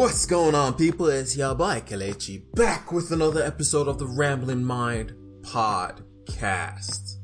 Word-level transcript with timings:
What's 0.00 0.24
going 0.24 0.54
on, 0.54 0.78
people? 0.78 1.08
It's 1.08 1.36
your 1.36 1.54
boy 1.54 1.82
Kelechi 1.86 2.42
back 2.54 2.90
with 2.90 3.10
another 3.10 3.42
episode 3.42 3.86
of 3.86 3.98
the 3.98 4.06
Rambling 4.06 4.64
Mind 4.64 5.12
podcast. 5.42 7.18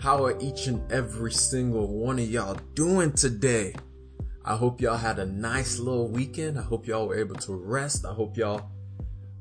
How 0.00 0.24
are 0.24 0.40
each 0.40 0.68
and 0.68 0.80
every 0.92 1.32
single 1.32 1.88
one 1.98 2.20
of 2.20 2.30
y'all 2.30 2.60
doing 2.74 3.10
today? 3.10 3.74
I 4.44 4.54
hope 4.54 4.80
y'all 4.80 4.96
had 4.96 5.18
a 5.18 5.26
nice 5.26 5.80
little 5.80 6.06
weekend. 6.06 6.60
I 6.60 6.62
hope 6.62 6.86
y'all 6.86 7.08
were 7.08 7.18
able 7.18 7.34
to 7.34 7.56
rest. 7.56 8.06
I 8.06 8.12
hope 8.12 8.36
y'all 8.36 8.70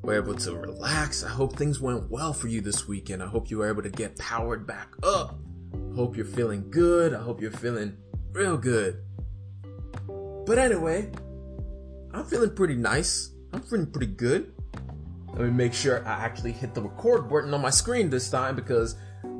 were 0.02 0.16
able 0.16 0.34
to 0.34 0.56
relax. 0.56 1.24
I 1.24 1.30
hope 1.30 1.56
things 1.56 1.80
went 1.80 2.10
well 2.10 2.34
for 2.34 2.48
you 2.48 2.62
this 2.62 2.88
weekend. 2.88 3.22
I 3.22 3.28
hope 3.28 3.52
you 3.52 3.60
were 3.60 3.70
able 3.70 3.84
to 3.84 3.92
get 3.92 4.18
powered 4.18 4.66
back 4.66 4.88
up. 5.04 5.38
Hope 5.96 6.18
you're 6.18 6.26
feeling 6.26 6.72
good. 6.72 7.14
I 7.14 7.22
hope 7.22 7.42
you're 7.42 7.52
feeling 7.52 7.96
real 8.32 8.58
good. 8.58 9.04
But 10.08 10.58
anyway, 10.58 11.12
I'm 12.16 12.24
feeling 12.24 12.56
pretty 12.56 12.76
nice. 12.76 13.32
I'm 13.52 13.62
feeling 13.62 13.88
pretty 13.88 14.14
good. 14.14 14.54
Let 15.34 15.42
me 15.42 15.50
make 15.50 15.74
sure 15.74 16.02
I 16.08 16.14
actually 16.14 16.54
hit 16.54 16.74
the 16.74 16.82
record 16.82 17.28
button 17.30 17.54
on 17.54 17.62
my 17.62 17.70
screen 17.70 18.10
this 18.10 18.30
time 18.30 18.56
because 18.56 18.96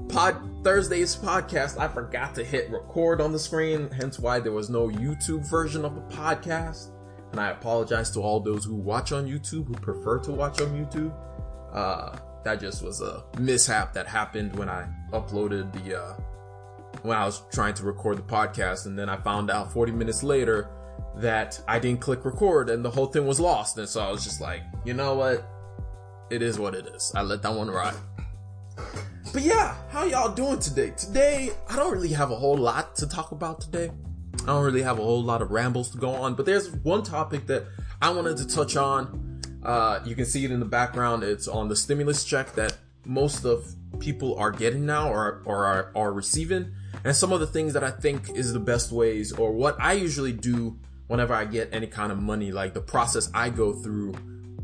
Pod 0.10 0.36
Thursday's 0.62 1.16
podcast, 1.16 1.80
I 1.80 1.88
forgot 1.88 2.36
to 2.36 2.44
hit 2.44 2.70
record 2.70 3.22
on 3.22 3.32
the 3.32 3.40
screen, 3.40 3.90
hence 3.92 4.20
why 4.20 4.42
there 4.42 4.52
was 4.52 4.70
no 4.70 4.90
YouTube 4.90 5.50
version 5.50 5.86
of 5.86 5.96
the 5.96 6.02
podcast. 6.18 6.92
And 7.32 7.40
I 7.40 7.52
apologize 7.52 8.12
to 8.12 8.20
all 8.20 8.42
those 8.42 8.66
who 8.66 8.76
watch 8.76 9.14
on 9.14 9.26
YouTube, 9.26 9.68
who 9.68 9.76
prefer 9.76 10.20
to 10.20 10.34
watch 10.34 10.60
on 10.60 10.68
YouTube. 10.72 11.14
Uh, 11.72 12.18
that 12.44 12.60
just 12.60 12.84
was 12.84 13.00
a 13.00 13.24
mishap 13.40 13.94
that 13.94 14.06
happened 14.06 14.54
when 14.58 14.68
I 14.68 14.86
uploaded 15.14 15.72
the, 15.86 16.02
uh, 16.02 16.14
when 17.04 17.18
I 17.18 17.26
was 17.26 17.42
trying 17.54 17.74
to 17.76 17.84
record 17.84 18.18
the 18.18 18.24
podcast. 18.24 18.86
And 18.86 19.00
then 19.00 19.08
I 19.08 19.16
found 19.16 19.50
out 19.50 19.72
40 19.72 19.94
minutes 19.94 20.24
later 20.24 20.70
that 21.18 21.62
I 21.68 21.80
didn't 21.80 22.02
click 22.02 22.26
record 22.26 22.70
and 22.70 22.84
the 22.84 22.90
whole 22.90 23.08
thing 23.08 23.26
was 23.26 23.40
lost. 23.40 23.78
And 23.78 23.88
so 23.88 24.02
I 24.02 24.12
was 24.12 24.24
just 24.24 24.42
like, 24.42 24.62
you 24.84 24.94
know 24.94 25.16
what? 25.16 25.48
It 26.30 26.42
is 26.42 26.60
what 26.60 26.76
it 26.76 26.88
is. 26.88 27.12
I 27.16 27.22
let 27.22 27.42
that 27.44 27.54
one 27.54 27.70
ride. 27.70 27.96
But 29.32 29.44
yeah, 29.44 29.76
how 29.90 30.06
y'all 30.06 30.34
doing 30.34 30.60
today? 30.60 30.92
Today, 30.98 31.52
I 31.70 31.76
don't 31.76 31.92
really 31.92 32.10
have 32.10 32.32
a 32.32 32.36
whole 32.36 32.58
lot 32.58 32.96
to 32.98 33.08
talk 33.08 33.32
about 33.32 33.62
today. 33.62 33.92
I 34.44 34.46
don't 34.48 34.64
really 34.64 34.82
have 34.82 35.00
a 35.00 35.04
whole 35.04 35.24
lot 35.24 35.42
of 35.42 35.52
rambles 35.52 35.90
to 35.92 35.98
go 35.98 36.12
on, 36.12 36.36
but 36.36 36.46
there's 36.46 36.70
one 36.70 37.04
topic 37.04 37.48
that 37.48 37.64
I 38.02 38.10
wanted 38.12 38.38
to 38.38 38.48
touch 38.48 38.76
on. 38.76 39.42
Uh, 39.64 40.00
you 40.06 40.16
can 40.16 40.26
see 40.26 40.46
it 40.46 40.52
in 40.52 40.60
the 40.60 40.66
background. 40.66 41.24
It's 41.24 41.48
on 41.48 41.68
the 41.68 41.76
stimulus 41.76 42.24
check 42.24 42.54
that 42.54 42.78
most 43.06 43.46
of 43.46 43.74
people 44.00 44.36
are 44.38 44.52
getting 44.52 44.86
now 44.86 45.12
or, 45.12 45.42
or 45.46 45.66
are, 45.66 45.92
are 45.96 46.14
receiving. 46.14 46.74
And 47.04 47.16
some 47.16 47.32
of 47.32 47.40
the 47.40 47.48
things 47.48 47.74
that 47.74 47.84
I 47.84 47.92
think 47.92 48.30
is 48.32 48.54
the 48.54 48.60
best 48.60 48.92
ways 48.92 49.32
or 49.32 49.52
what 49.52 49.76
I 49.80 49.94
usually 49.94 50.34
do 50.34 50.78
whenever 51.08 51.34
I 51.34 51.46
get 51.46 51.70
any 51.72 51.88
kind 51.88 52.12
of 52.12 52.22
money, 52.22 52.52
like 52.52 52.74
the 52.74 52.82
process 52.82 53.30
I 53.34 53.50
go 53.50 53.74
through 53.74 54.14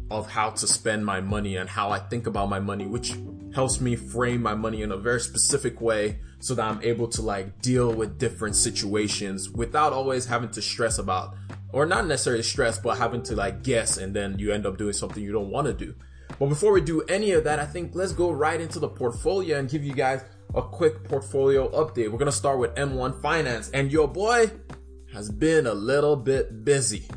of 0.10 0.30
how 0.30 0.50
to 0.50 0.68
spend 0.68 1.06
my 1.06 1.22
money 1.22 1.56
and 1.56 1.70
how 1.70 1.90
I 1.90 2.00
think 2.00 2.28
about 2.28 2.50
my 2.50 2.60
money, 2.60 2.86
which 2.86 3.14
helps 3.54 3.80
me 3.80 3.96
frame 3.96 4.42
my 4.42 4.54
money 4.54 4.82
in 4.82 4.92
a 4.92 4.98
very 4.98 5.22
specific 5.22 5.80
way 5.80 6.20
so 6.40 6.56
that 6.56 6.64
I'm 6.64 6.82
able 6.84 7.08
to 7.10 7.22
like 7.22 7.62
deal 7.62 7.94
with 7.94 8.18
different 8.18 8.56
situations 8.56 9.50
without 9.50 9.94
always 9.94 10.26
having 10.26 10.50
to 10.52 10.62
stress 10.62 10.98
about, 10.98 11.36
or 11.72 11.86
not 11.86 12.08
necessarily 12.08 12.44
stress, 12.44 12.78
but 12.78 12.98
having 12.98 13.24
to 13.24 13.36
like 13.36 13.64
guess 13.64 13.98
and 13.98 14.14
then 14.14 14.38
you 14.38 14.52
end 14.52 14.66
up 14.66 14.78
doing 14.78 14.94
something 14.94 15.24
you 15.24 15.32
don't 15.32 15.50
want 15.50 15.68
to 15.68 15.74
do. 15.74 15.96
But 16.40 16.48
before 16.48 16.72
we 16.72 16.82
do 16.82 17.02
any 17.04 17.32
of 17.32 17.44
that, 17.44 17.60
I 17.60 17.66
think 17.66 17.92
let's 17.94 18.14
go 18.14 18.32
right 18.32 18.60
into 18.60 18.80
the 18.80 18.88
portfolio 18.88 19.60
and 19.60 19.70
give 19.70 19.84
you 19.84 19.94
guys 19.94 20.24
a 20.56 20.62
quick 20.62 21.04
portfolio 21.04 21.70
update. 21.70 22.12
We're 22.12 22.18
going 22.18 22.26
to 22.26 22.32
start 22.32 22.60
with 22.60 22.76
M1 22.76 23.22
Finance 23.22 23.70
and 23.74 23.92
your 23.92 24.08
boy 24.08 24.52
has 25.14 25.30
been 25.30 25.68
a 25.68 25.74
little 25.74 26.16
bit 26.16 26.64
busy. 26.64 27.08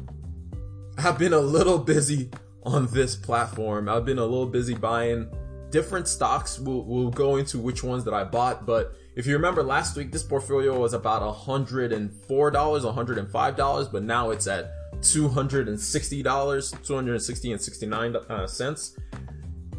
I've 0.98 1.18
been 1.18 1.32
a 1.32 1.40
little 1.40 1.78
busy 1.78 2.30
on 2.64 2.86
this 2.88 3.16
platform. 3.16 3.88
I've 3.88 4.04
been 4.04 4.18
a 4.18 4.24
little 4.24 4.46
busy 4.46 4.74
buying 4.74 5.30
different 5.70 6.08
stocks. 6.08 6.58
We'll, 6.58 6.84
we'll 6.84 7.10
go 7.10 7.36
into 7.36 7.58
which 7.58 7.82
ones 7.82 8.04
that 8.04 8.14
I 8.14 8.24
bought, 8.24 8.66
but 8.66 8.94
if 9.16 9.26
you 9.26 9.34
remember 9.34 9.62
last 9.62 9.96
week, 9.96 10.10
this 10.10 10.24
portfolio 10.24 10.78
was 10.78 10.92
about 10.92 11.22
$104, 11.22 12.10
$105, 12.28 13.92
but 13.92 14.02
now 14.02 14.30
it's 14.30 14.46
at 14.46 14.72
$260, 14.96 16.84
260 16.84 17.52
and 17.52 17.60
69 17.60 18.16
uh, 18.16 18.46
cents. 18.46 18.96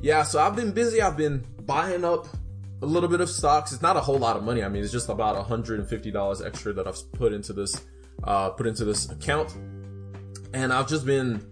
Yeah, 0.02 0.24
so 0.24 0.40
I've 0.40 0.56
been 0.56 0.72
busy. 0.72 1.02
I've 1.02 1.18
been 1.18 1.46
buying 1.66 2.06
up 2.06 2.28
a 2.82 2.86
little 2.86 3.10
bit 3.10 3.22
of 3.22 3.30
stocks. 3.30 3.74
It's 3.74 3.82
not 3.82 3.98
a 3.98 4.02
whole 4.02 4.20
lot 4.20 4.38
of 4.38 4.44
money. 4.44 4.64
I 4.64 4.70
mean, 4.70 4.84
it's 4.84 4.92
just 4.92 5.10
about 5.10 5.36
$150 5.48 6.46
extra 6.46 6.74
that 6.74 6.88
I've 6.88 7.12
put 7.14 7.34
into 7.34 7.54
this 7.54 7.82
uh, 8.24 8.50
put 8.52 8.68
into 8.68 8.86
this 8.86 9.10
account. 9.10 9.56
And 10.54 10.72
I've 10.72 10.88
just 10.88 11.06
been 11.06 11.46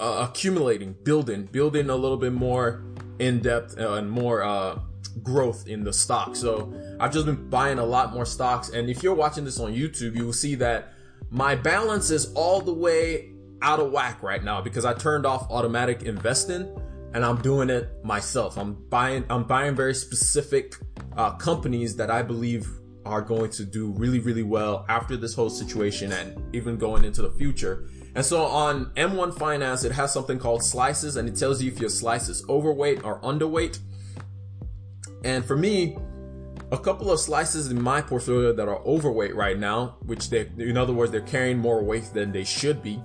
uh, 0.00 0.26
accumulating, 0.28 0.94
building, 1.04 1.44
building 1.44 1.90
a 1.90 1.96
little 1.96 2.16
bit 2.16 2.32
more 2.32 2.82
in 3.18 3.40
depth 3.40 3.78
uh, 3.78 3.94
and 3.94 4.10
more 4.10 4.42
uh, 4.42 4.78
growth 5.22 5.66
in 5.66 5.84
the 5.84 5.92
stock. 5.92 6.36
So 6.36 6.72
I've 7.00 7.12
just 7.12 7.26
been 7.26 7.48
buying 7.48 7.78
a 7.78 7.84
lot 7.84 8.12
more 8.12 8.24
stocks. 8.24 8.70
And 8.70 8.88
if 8.88 9.02
you're 9.02 9.14
watching 9.14 9.44
this 9.44 9.60
on 9.60 9.74
YouTube, 9.74 10.16
you 10.16 10.26
will 10.26 10.32
see 10.32 10.54
that 10.56 10.92
my 11.30 11.54
balance 11.54 12.10
is 12.10 12.32
all 12.34 12.60
the 12.60 12.72
way 12.72 13.30
out 13.60 13.80
of 13.80 13.90
whack 13.90 14.22
right 14.22 14.42
now 14.42 14.60
because 14.60 14.84
I 14.84 14.94
turned 14.94 15.26
off 15.26 15.50
automatic 15.50 16.02
investing 16.02 16.68
and 17.14 17.24
I'm 17.24 17.40
doing 17.40 17.70
it 17.70 18.04
myself. 18.04 18.56
I'm 18.56 18.74
buying, 18.74 19.24
I'm 19.28 19.44
buying 19.44 19.74
very 19.74 19.94
specific 19.94 20.76
uh, 21.16 21.32
companies 21.32 21.96
that 21.96 22.10
I 22.10 22.22
believe 22.22 22.68
are 23.08 23.22
going 23.22 23.50
to 23.52 23.64
do 23.64 23.90
really, 23.92 24.20
really 24.20 24.42
well 24.42 24.84
after 24.88 25.16
this 25.16 25.34
whole 25.34 25.50
situation 25.50 26.12
and 26.12 26.54
even 26.54 26.76
going 26.76 27.04
into 27.04 27.22
the 27.22 27.30
future. 27.30 27.88
And 28.14 28.24
so 28.24 28.42
on 28.42 28.86
M1 28.96 29.38
Finance, 29.38 29.84
it 29.84 29.92
has 29.92 30.12
something 30.12 30.38
called 30.38 30.62
slices 30.62 31.16
and 31.16 31.28
it 31.28 31.36
tells 31.36 31.62
you 31.62 31.72
if 31.72 31.80
your 31.80 31.90
slice 31.90 32.28
is 32.28 32.44
overweight 32.48 33.04
or 33.04 33.20
underweight. 33.22 33.78
And 35.24 35.44
for 35.44 35.56
me, 35.56 35.96
a 36.70 36.78
couple 36.78 37.10
of 37.10 37.18
slices 37.18 37.70
in 37.70 37.80
my 37.80 38.02
portfolio 38.02 38.52
that 38.52 38.68
are 38.68 38.80
overweight 38.80 39.34
right 39.34 39.58
now, 39.58 39.96
which 40.04 40.30
they, 40.30 40.50
in 40.58 40.76
other 40.76 40.92
words, 40.92 41.10
they're 41.10 41.20
carrying 41.22 41.58
more 41.58 41.82
weight 41.82 42.10
than 42.12 42.30
they 42.30 42.44
should 42.44 42.82
be, 42.82 43.02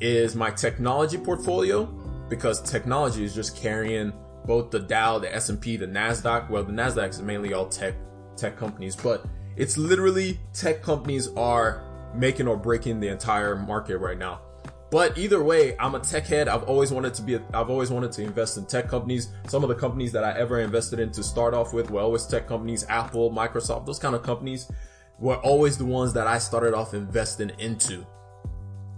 is 0.00 0.34
my 0.34 0.50
technology 0.50 1.16
portfolio 1.16 1.84
because 2.28 2.60
technology 2.60 3.24
is 3.24 3.34
just 3.34 3.56
carrying 3.56 4.12
both 4.44 4.70
the 4.70 4.80
Dow, 4.80 5.18
the 5.18 5.34
S&P, 5.34 5.76
the 5.76 5.86
Nasdaq. 5.86 6.50
Well, 6.50 6.62
the 6.64 6.72
Nasdaq 6.72 7.08
is 7.10 7.22
mainly 7.22 7.52
all 7.52 7.68
tech 7.68 7.94
tech 8.36 8.56
companies, 8.56 8.94
but 8.94 9.24
it's 9.56 9.78
literally 9.78 10.38
tech 10.52 10.82
companies 10.82 11.28
are 11.36 11.82
making 12.14 12.46
or 12.48 12.56
breaking 12.56 13.00
the 13.00 13.08
entire 13.08 13.56
market 13.56 13.98
right 13.98 14.18
now. 14.18 14.40
But 14.90 15.18
either 15.18 15.42
way, 15.42 15.76
I'm 15.78 15.94
a 15.94 16.00
tech 16.00 16.26
head. 16.26 16.46
I've 16.46 16.62
always 16.64 16.92
wanted 16.92 17.14
to 17.14 17.22
be, 17.22 17.38
I've 17.52 17.70
always 17.70 17.90
wanted 17.90 18.12
to 18.12 18.22
invest 18.22 18.56
in 18.56 18.66
tech 18.66 18.88
companies. 18.88 19.30
Some 19.48 19.64
of 19.64 19.68
the 19.68 19.74
companies 19.74 20.12
that 20.12 20.22
I 20.22 20.38
ever 20.38 20.60
invested 20.60 21.00
in 21.00 21.10
to 21.12 21.22
start 21.24 21.54
off 21.54 21.72
with 21.72 21.90
were 21.90 22.00
always 22.00 22.24
tech 22.24 22.46
companies, 22.46 22.86
Apple, 22.88 23.30
Microsoft, 23.30 23.84
those 23.86 23.98
kind 23.98 24.14
of 24.14 24.22
companies 24.22 24.70
were 25.18 25.36
always 25.36 25.76
the 25.76 25.84
ones 25.84 26.12
that 26.12 26.26
I 26.26 26.38
started 26.38 26.74
off 26.74 26.94
investing 26.94 27.50
into. 27.58 28.06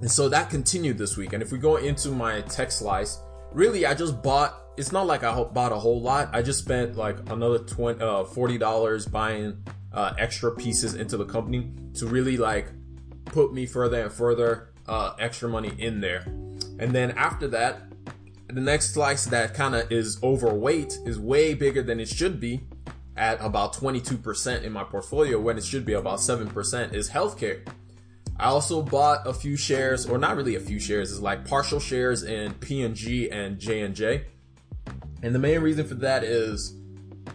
And 0.00 0.10
so 0.10 0.28
that 0.28 0.50
continued 0.50 0.98
this 0.98 1.16
week. 1.16 1.32
And 1.32 1.42
if 1.42 1.52
we 1.52 1.58
go 1.58 1.76
into 1.76 2.10
my 2.10 2.42
tech 2.42 2.70
slice, 2.70 3.20
really, 3.52 3.86
I 3.86 3.94
just 3.94 4.22
bought, 4.22 4.60
it's 4.76 4.92
not 4.92 5.06
like 5.06 5.24
I 5.24 5.42
bought 5.42 5.72
a 5.72 5.78
whole 5.78 6.00
lot. 6.00 6.28
I 6.32 6.42
just 6.42 6.60
spent 6.60 6.96
like 6.96 7.18
another 7.30 7.58
20, 7.58 8.00
uh, 8.00 8.24
$40 8.24 9.10
buying 9.10 9.64
uh, 9.92 10.14
extra 10.18 10.50
pieces 10.52 10.94
into 10.94 11.16
the 11.16 11.24
company 11.24 11.72
to 11.94 12.06
really 12.06 12.36
like 12.36 12.70
put 13.26 13.52
me 13.52 13.66
further 13.66 14.02
and 14.02 14.12
further 14.12 14.70
uh, 14.86 15.14
extra 15.18 15.48
money 15.48 15.72
in 15.78 16.00
there. 16.00 16.20
And 16.78 16.92
then 16.92 17.12
after 17.12 17.48
that, 17.48 17.82
the 18.48 18.60
next 18.60 18.94
slice 18.94 19.26
that 19.26 19.54
kind 19.54 19.74
of 19.74 19.92
is 19.92 20.22
overweight 20.22 20.98
is 21.04 21.18
way 21.18 21.54
bigger 21.54 21.82
than 21.82 22.00
it 22.00 22.08
should 22.08 22.40
be 22.40 22.62
at 23.16 23.38
about 23.40 23.74
22% 23.74 24.62
in 24.62 24.72
my 24.72 24.84
portfolio 24.84 25.38
when 25.38 25.58
it 25.58 25.64
should 25.64 25.84
be 25.84 25.92
about 25.92 26.18
7% 26.18 26.94
is 26.94 27.10
healthcare. 27.10 27.68
I 28.40 28.46
also 28.46 28.82
bought 28.82 29.26
a 29.26 29.34
few 29.34 29.56
shares, 29.56 30.06
or 30.06 30.16
not 30.16 30.36
really 30.36 30.54
a 30.54 30.60
few 30.60 30.78
shares, 30.78 31.10
is 31.10 31.20
like 31.20 31.44
partial 31.44 31.80
shares 31.80 32.22
in 32.22 32.54
P&G 32.54 33.30
and 33.30 33.58
J&J. 33.58 34.26
And 35.22 35.34
the 35.34 35.40
main 35.40 35.60
reason 35.60 35.86
for 35.86 35.96
that 35.96 36.22
is 36.22 36.74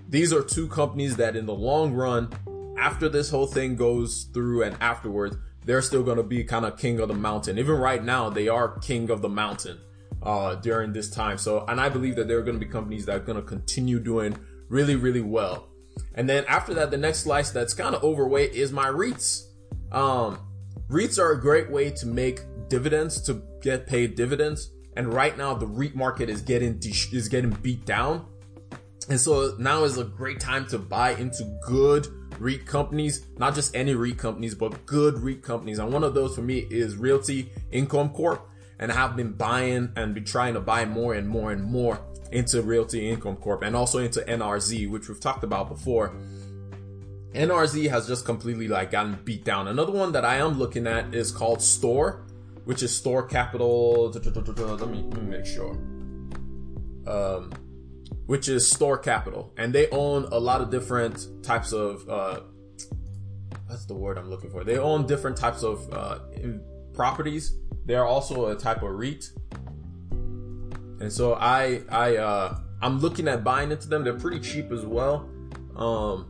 these 0.07 0.31
are 0.31 0.41
two 0.41 0.67
companies 0.69 1.17
that 1.17 1.35
in 1.35 1.45
the 1.45 1.53
long 1.53 1.94
run, 1.94 2.31
after 2.77 3.09
this 3.09 3.29
whole 3.29 3.47
thing 3.47 3.75
goes 3.75 4.25
through 4.33 4.63
and 4.63 4.75
afterwards, 4.81 5.37
they're 5.65 5.81
still 5.81 6.03
going 6.03 6.17
to 6.17 6.23
be 6.23 6.43
kind 6.43 6.65
of 6.65 6.77
king 6.77 6.99
of 6.99 7.07
the 7.07 7.13
mountain. 7.13 7.57
Even 7.57 7.75
right 7.75 8.03
now, 8.03 8.29
they 8.29 8.47
are 8.47 8.77
king 8.79 9.09
of 9.09 9.21
the 9.21 9.29
mountain, 9.29 9.79
uh, 10.21 10.55
during 10.55 10.93
this 10.93 11.09
time. 11.09 11.37
So, 11.37 11.65
and 11.67 11.79
I 11.79 11.89
believe 11.89 12.15
that 12.15 12.27
there 12.27 12.37
are 12.37 12.43
going 12.43 12.59
to 12.59 12.65
be 12.65 12.71
companies 12.71 13.05
that 13.05 13.15
are 13.15 13.19
going 13.19 13.37
to 13.37 13.43
continue 13.43 13.99
doing 13.99 14.37
really, 14.69 14.95
really 14.95 15.21
well. 15.21 15.67
And 16.15 16.27
then 16.27 16.45
after 16.47 16.73
that, 16.75 16.91
the 16.91 16.97
next 16.97 17.19
slice 17.19 17.51
that's 17.51 17.73
kind 17.73 17.93
of 17.93 18.03
overweight 18.03 18.53
is 18.53 18.71
my 18.71 18.87
REITs. 18.87 19.43
Um, 19.91 20.39
REITs 20.89 21.19
are 21.19 21.31
a 21.31 21.39
great 21.39 21.69
way 21.69 21.91
to 21.91 22.07
make 22.07 22.41
dividends, 22.67 23.21
to 23.23 23.41
get 23.61 23.85
paid 23.85 24.15
dividends. 24.15 24.71
And 24.95 25.13
right 25.13 25.37
now, 25.37 25.53
the 25.53 25.67
REIT 25.67 25.95
market 25.95 26.29
is 26.29 26.41
getting, 26.41 26.79
is 26.83 27.27
getting 27.27 27.51
beat 27.51 27.85
down. 27.85 28.25
And 29.09 29.19
so 29.19 29.55
now 29.59 29.83
is 29.83 29.97
a 29.97 30.03
great 30.03 30.39
time 30.39 30.65
to 30.67 30.79
buy 30.79 31.11
into 31.15 31.43
good 31.67 32.07
REIT 32.39 32.65
companies, 32.65 33.25
not 33.38 33.56
just 33.56 33.75
any 33.75 33.94
REIT 33.95 34.18
companies, 34.18 34.56
but 34.56 34.85
good 34.85 35.19
REIT 35.19 35.41
companies. 35.41 35.80
And 35.80 35.91
one 35.91 36.03
of 36.03 36.13
those 36.13 36.35
for 36.35 36.41
me 36.41 36.68
is 36.69 36.95
Realty 36.95 37.51
Income 37.71 38.09
Corp. 38.09 38.50
and 38.80 38.91
I 38.91 38.95
have 38.95 39.15
been 39.15 39.33
buying 39.33 39.91
and 39.95 40.13
be 40.13 40.21
trying 40.21 40.56
to 40.56 40.59
buy 40.59 40.85
more 40.85 41.13
and 41.13 41.27
more 41.27 41.51
and 41.51 41.63
more 41.63 42.00
into 42.31 42.62
Realty 42.62 43.09
Income 43.09 43.38
Corp 43.38 43.62
and 43.62 43.75
also 43.75 44.00
into 44.00 44.21
NRZ, 44.21 44.89
which 44.89 45.07
we've 45.07 45.19
talked 45.19 45.44
about 45.44 45.69
before. 45.69 46.13
NRZ 47.33 47.89
has 47.89 48.07
just 48.07 48.25
completely 48.25 48.68
like 48.68 48.91
gotten 48.91 49.18
beat 49.24 49.44
down. 49.44 49.68
Another 49.68 49.91
one 49.91 50.12
that 50.12 50.25
I 50.25 50.38
am 50.38 50.59
looking 50.59 50.86
at 50.88 51.13
is 51.13 51.31
called 51.31 51.62
Store, 51.62 52.25
which 52.65 52.83
is 52.83 52.95
Store 52.95 53.24
Capital. 53.24 54.12
Let 54.12 54.25
me, 54.25 54.41
let 54.41 54.89
me 54.89 55.21
make 55.21 55.45
sure. 55.45 55.71
Um, 57.07 57.51
which 58.25 58.47
is 58.47 58.69
Store 58.69 58.97
Capital, 58.97 59.53
and 59.57 59.73
they 59.73 59.89
own 59.89 60.25
a 60.31 60.39
lot 60.39 60.61
of 60.61 60.69
different 60.69 61.43
types 61.43 61.73
of. 61.73 62.07
Uh, 62.09 62.41
that's 63.69 63.85
the 63.85 63.93
word 63.93 64.17
I'm 64.17 64.29
looking 64.29 64.49
for. 64.49 64.63
They 64.63 64.77
own 64.77 65.07
different 65.07 65.37
types 65.37 65.63
of 65.63 65.91
uh, 65.91 66.19
properties. 66.93 67.57
They 67.85 67.95
are 67.95 68.05
also 68.05 68.47
a 68.47 68.55
type 68.55 68.83
of 68.83 68.91
REIT, 68.91 69.25
and 70.11 71.11
so 71.11 71.33
I 71.35 71.81
I 71.89 72.17
uh, 72.17 72.57
I'm 72.81 72.99
looking 72.99 73.27
at 73.27 73.43
buying 73.43 73.71
into 73.71 73.87
them. 73.87 74.03
They're 74.03 74.13
pretty 74.13 74.39
cheap 74.39 74.71
as 74.71 74.85
well. 74.85 75.29
Um, 75.75 76.29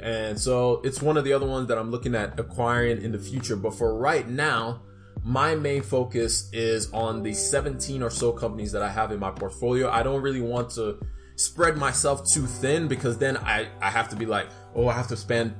and 0.00 0.38
so 0.38 0.80
it's 0.84 1.02
one 1.02 1.16
of 1.16 1.24
the 1.24 1.32
other 1.32 1.46
ones 1.46 1.68
that 1.68 1.78
I'm 1.78 1.90
looking 1.90 2.14
at 2.14 2.38
acquiring 2.38 3.02
in 3.02 3.12
the 3.12 3.18
future. 3.18 3.56
But 3.56 3.74
for 3.74 3.98
right 3.98 4.28
now, 4.28 4.82
my 5.24 5.54
main 5.54 5.82
focus 5.82 6.48
is 6.52 6.92
on 6.92 7.22
the 7.22 7.34
17 7.34 8.02
or 8.02 8.10
so 8.10 8.32
companies 8.32 8.72
that 8.72 8.82
I 8.82 8.90
have 8.90 9.10
in 9.10 9.18
my 9.18 9.30
portfolio. 9.30 9.90
I 9.90 10.02
don't 10.02 10.22
really 10.22 10.40
want 10.40 10.70
to 10.70 10.98
spread 11.38 11.76
myself 11.76 12.28
too 12.28 12.46
thin 12.46 12.88
because 12.88 13.16
then 13.16 13.36
I, 13.36 13.68
I 13.80 13.90
have 13.90 14.08
to 14.08 14.16
be 14.16 14.26
like, 14.26 14.48
oh, 14.74 14.88
I 14.88 14.94
have 14.94 15.06
to 15.08 15.16
spend, 15.16 15.54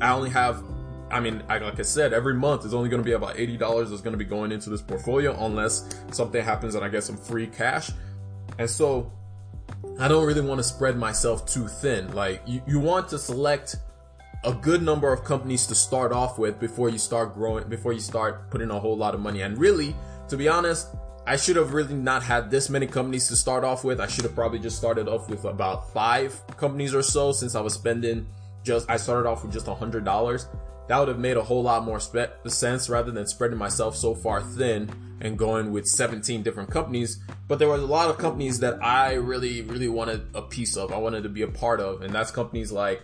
I 0.00 0.10
only 0.10 0.30
have, 0.30 0.64
I 1.12 1.20
mean, 1.20 1.44
I, 1.48 1.58
like 1.58 1.78
I 1.78 1.82
said, 1.82 2.12
every 2.12 2.34
month 2.34 2.64
is 2.64 2.74
only 2.74 2.88
going 2.88 3.00
to 3.00 3.04
be 3.04 3.12
about 3.12 3.36
$80 3.36 3.88
that's 3.88 4.02
going 4.02 4.14
to 4.14 4.18
be 4.18 4.24
going 4.24 4.50
into 4.50 4.68
this 4.68 4.82
portfolio 4.82 5.32
unless 5.44 5.96
something 6.10 6.42
happens 6.42 6.74
and 6.74 6.84
I 6.84 6.88
get 6.88 7.04
some 7.04 7.16
free 7.16 7.46
cash. 7.46 7.92
And 8.58 8.68
so 8.68 9.12
I 10.00 10.08
don't 10.08 10.26
really 10.26 10.40
want 10.40 10.58
to 10.58 10.64
spread 10.64 10.96
myself 10.96 11.46
too 11.46 11.68
thin. 11.68 12.12
Like 12.12 12.42
you, 12.44 12.60
you 12.66 12.80
want 12.80 13.08
to 13.10 13.18
select 13.18 13.76
a 14.42 14.52
good 14.52 14.82
number 14.82 15.12
of 15.12 15.22
companies 15.22 15.68
to 15.68 15.74
start 15.76 16.10
off 16.10 16.36
with 16.36 16.58
before 16.58 16.88
you 16.88 16.98
start 16.98 17.34
growing, 17.34 17.68
before 17.68 17.92
you 17.92 18.00
start 18.00 18.50
putting 18.50 18.70
a 18.70 18.78
whole 18.78 18.96
lot 18.96 19.14
of 19.14 19.20
money. 19.20 19.42
And 19.42 19.56
really, 19.56 19.94
to 20.28 20.36
be 20.36 20.48
honest, 20.48 20.88
I 21.26 21.36
should 21.36 21.56
have 21.56 21.74
really 21.74 21.94
not 21.94 22.22
had 22.22 22.50
this 22.50 22.70
many 22.70 22.86
companies 22.86 23.28
to 23.28 23.36
start 23.36 23.62
off 23.62 23.84
with. 23.84 24.00
I 24.00 24.06
should 24.06 24.24
have 24.24 24.34
probably 24.34 24.58
just 24.58 24.76
started 24.76 25.08
off 25.08 25.28
with 25.28 25.44
about 25.44 25.92
five 25.92 26.40
companies 26.56 26.94
or 26.94 27.02
so 27.02 27.32
since 27.32 27.54
I 27.54 27.60
was 27.60 27.74
spending 27.74 28.26
just, 28.62 28.90
I 28.90 28.96
started 28.96 29.28
off 29.28 29.42
with 29.42 29.52
just 29.52 29.68
a 29.68 29.74
hundred 29.74 30.04
dollars. 30.04 30.48
That 30.88 30.98
would 30.98 31.08
have 31.08 31.18
made 31.18 31.36
a 31.36 31.42
whole 31.42 31.62
lot 31.62 31.84
more 31.84 32.00
spe- 32.00 32.48
sense 32.48 32.88
rather 32.88 33.10
than 33.10 33.26
spreading 33.26 33.58
myself 33.58 33.96
so 33.96 34.14
far 34.14 34.42
thin 34.42 34.90
and 35.20 35.38
going 35.38 35.70
with 35.70 35.86
17 35.86 36.42
different 36.42 36.70
companies. 36.70 37.20
But 37.46 37.58
there 37.58 37.68
was 37.68 37.82
a 37.82 37.86
lot 37.86 38.10
of 38.10 38.18
companies 38.18 38.58
that 38.60 38.82
I 38.82 39.14
really, 39.14 39.62
really 39.62 39.88
wanted 39.88 40.22
a 40.34 40.42
piece 40.42 40.76
of. 40.76 40.92
I 40.92 40.96
wanted 40.96 41.22
to 41.22 41.28
be 41.28 41.42
a 41.42 41.48
part 41.48 41.80
of. 41.80 42.02
And 42.02 42.12
that's 42.12 42.30
companies 42.30 42.72
like 42.72 43.02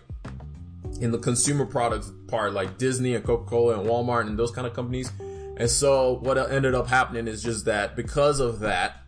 in 1.01 1.13
the 1.13 1.19
consumer 1.19 1.65
products 1.65 2.11
part, 2.27 2.53
like 2.55 2.79
Disney 2.79 3.15
and 3.15 3.25
Coca-Cola 3.25 3.79
and 3.79 3.89
Walmart 3.89 4.27
and 4.27 4.39
those 4.39 4.51
kind 4.51 4.67
of 4.67 4.75
companies. 4.75 5.13
And 5.57 5.71
so 5.71 6.19
what 6.23 6.37
ended 6.37 6.75
up 6.75 6.89
happening 6.89 7.29
is 7.29 7.43
just 7.43 7.65
that 7.65 7.97
because 7.97 8.41
of 8.41 8.61
that, 8.61 9.03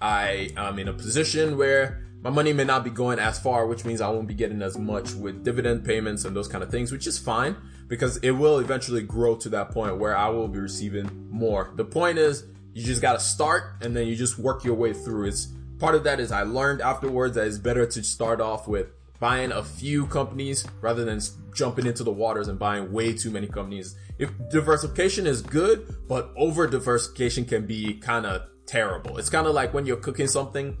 I 0.00 0.50
am 0.56 0.78
in 0.78 0.88
a 0.88 0.92
position 0.92 1.56
where 1.56 2.02
my 2.20 2.30
money 2.30 2.52
may 2.52 2.64
not 2.64 2.84
be 2.84 2.90
going 2.90 3.18
as 3.18 3.38
far, 3.38 3.66
which 3.66 3.84
means 3.84 4.00
I 4.00 4.08
won't 4.08 4.26
be 4.26 4.34
getting 4.34 4.60
as 4.60 4.76
much 4.76 5.12
with 5.12 5.44
dividend 5.44 5.84
payments 5.84 6.24
and 6.24 6.36
those 6.36 6.48
kind 6.48 6.62
of 6.62 6.70
things, 6.70 6.92
which 6.92 7.06
is 7.06 7.18
fine 7.18 7.56
because 7.88 8.16
it 8.18 8.32
will 8.32 8.58
eventually 8.58 9.02
grow 9.02 9.36
to 9.36 9.48
that 9.50 9.70
point 9.70 9.96
where 9.96 10.16
I 10.16 10.28
will 10.28 10.48
be 10.48 10.58
receiving 10.58 11.28
more. 11.30 11.72
The 11.76 11.84
point 11.84 12.18
is 12.18 12.44
you 12.74 12.84
just 12.84 13.00
got 13.00 13.14
to 13.14 13.20
start 13.20 13.76
and 13.80 13.96
then 13.96 14.06
you 14.06 14.16
just 14.16 14.38
work 14.38 14.64
your 14.64 14.74
way 14.74 14.92
through. 14.92 15.28
It's 15.28 15.48
part 15.78 15.94
of 15.94 16.04
that 16.04 16.20
is 16.20 16.32
I 16.32 16.42
learned 16.42 16.80
afterwards 16.80 17.36
that 17.36 17.46
it's 17.46 17.58
better 17.58 17.86
to 17.86 18.02
start 18.02 18.40
off 18.40 18.68
with 18.68 18.88
buying 19.18 19.52
a 19.52 19.62
few 19.62 20.06
companies 20.06 20.66
rather 20.80 21.04
than 21.04 21.20
jumping 21.54 21.86
into 21.86 22.04
the 22.04 22.12
waters 22.12 22.48
and 22.48 22.58
buying 22.58 22.92
way 22.92 23.12
too 23.12 23.30
many 23.30 23.46
companies. 23.46 23.96
If 24.18 24.30
diversification 24.50 25.26
is 25.26 25.42
good, 25.42 25.94
but 26.08 26.32
over 26.36 26.66
diversification 26.66 27.44
can 27.44 27.66
be 27.66 27.94
kind 27.94 28.26
of 28.26 28.42
terrible. 28.66 29.18
It's 29.18 29.30
kind 29.30 29.46
of 29.46 29.54
like 29.54 29.72
when 29.74 29.86
you're 29.86 29.96
cooking 29.96 30.26
something 30.26 30.76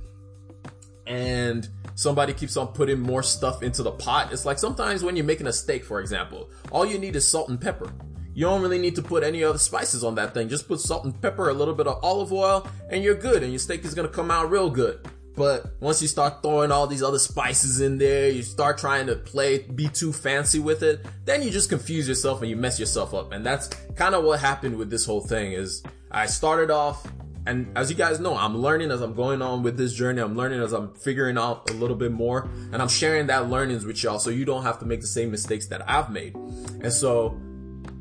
and 1.06 1.68
somebody 1.94 2.32
keeps 2.32 2.56
on 2.56 2.68
putting 2.68 3.00
more 3.00 3.22
stuff 3.22 3.62
into 3.62 3.82
the 3.82 3.92
pot. 3.92 4.32
It's 4.32 4.44
like 4.44 4.58
sometimes 4.58 5.02
when 5.02 5.16
you're 5.16 5.24
making 5.24 5.46
a 5.46 5.52
steak, 5.52 5.84
for 5.84 6.00
example, 6.00 6.50
all 6.70 6.84
you 6.84 6.98
need 6.98 7.16
is 7.16 7.26
salt 7.26 7.48
and 7.48 7.60
pepper. 7.60 7.92
You 8.34 8.44
don't 8.44 8.60
really 8.60 8.78
need 8.78 8.96
to 8.96 9.02
put 9.02 9.22
any 9.22 9.42
other 9.42 9.58
spices 9.58 10.04
on 10.04 10.14
that 10.16 10.34
thing. 10.34 10.50
Just 10.50 10.68
put 10.68 10.80
salt 10.80 11.04
and 11.04 11.22
pepper, 11.22 11.48
a 11.48 11.54
little 11.54 11.72
bit 11.72 11.86
of 11.86 12.04
olive 12.04 12.34
oil, 12.34 12.68
and 12.90 13.02
you're 13.02 13.14
good. 13.14 13.42
And 13.42 13.50
your 13.50 13.58
steak 13.58 13.82
is 13.84 13.94
gonna 13.94 14.08
come 14.08 14.30
out 14.30 14.50
real 14.50 14.68
good. 14.68 15.08
But 15.36 15.80
once 15.80 16.00
you 16.00 16.08
start 16.08 16.42
throwing 16.42 16.72
all 16.72 16.86
these 16.86 17.02
other 17.02 17.18
spices 17.18 17.82
in 17.82 17.98
there, 17.98 18.30
you 18.30 18.42
start 18.42 18.78
trying 18.78 19.06
to 19.08 19.14
play, 19.14 19.58
be 19.58 19.86
too 19.88 20.12
fancy 20.12 20.58
with 20.58 20.82
it, 20.82 21.04
then 21.26 21.42
you 21.42 21.50
just 21.50 21.68
confuse 21.68 22.08
yourself 22.08 22.40
and 22.40 22.48
you 22.48 22.56
mess 22.56 22.80
yourself 22.80 23.12
up. 23.12 23.32
And 23.32 23.44
that's 23.44 23.68
kind 23.96 24.14
of 24.14 24.24
what 24.24 24.40
happened 24.40 24.76
with 24.76 24.88
this 24.88 25.04
whole 25.04 25.20
thing 25.20 25.52
is 25.52 25.82
I 26.10 26.24
started 26.24 26.70
off 26.70 27.06
and 27.46 27.70
as 27.76 27.90
you 27.90 27.96
guys 27.96 28.18
know, 28.18 28.36
I'm 28.36 28.58
learning 28.58 28.90
as 28.90 29.00
I'm 29.00 29.14
going 29.14 29.40
on 29.40 29.62
with 29.62 29.76
this 29.76 29.92
journey. 29.92 30.20
I'm 30.20 30.36
learning 30.36 30.60
as 30.60 30.72
I'm 30.72 30.92
figuring 30.94 31.38
out 31.38 31.70
a 31.70 31.74
little 31.74 31.94
bit 31.94 32.10
more 32.10 32.48
and 32.72 32.82
I'm 32.82 32.88
sharing 32.88 33.28
that 33.28 33.48
learnings 33.48 33.84
with 33.84 34.02
y'all 34.02 34.18
so 34.18 34.30
you 34.30 34.44
don't 34.44 34.64
have 34.64 34.80
to 34.80 34.86
make 34.86 35.00
the 35.00 35.06
same 35.06 35.30
mistakes 35.30 35.66
that 35.66 35.88
I've 35.88 36.10
made. 36.10 36.34
And 36.34 36.92
so 36.92 37.38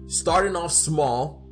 starting 0.08 0.56
off 0.56 0.72
small, 0.72 1.44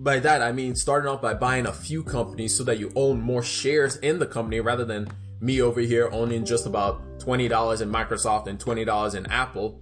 by 0.00 0.18
that 0.20 0.42
I 0.42 0.52
mean 0.52 0.74
starting 0.74 1.08
off 1.08 1.22
by 1.22 1.34
buying 1.34 1.66
a 1.66 1.72
few 1.72 2.02
companies 2.02 2.54
so 2.56 2.64
that 2.64 2.78
you 2.78 2.92
own 2.94 3.20
more 3.20 3.42
shares 3.42 3.96
in 3.96 4.18
the 4.18 4.26
company 4.26 4.60
rather 4.60 4.84
than 4.84 5.08
me 5.40 5.60
over 5.60 5.80
here 5.80 6.08
owning 6.12 6.44
just 6.44 6.66
about 6.66 7.02
$20 7.20 7.80
in 7.80 7.90
Microsoft 7.90 8.46
and 8.46 8.58
$20 8.58 9.14
in 9.14 9.26
Apple 9.26 9.80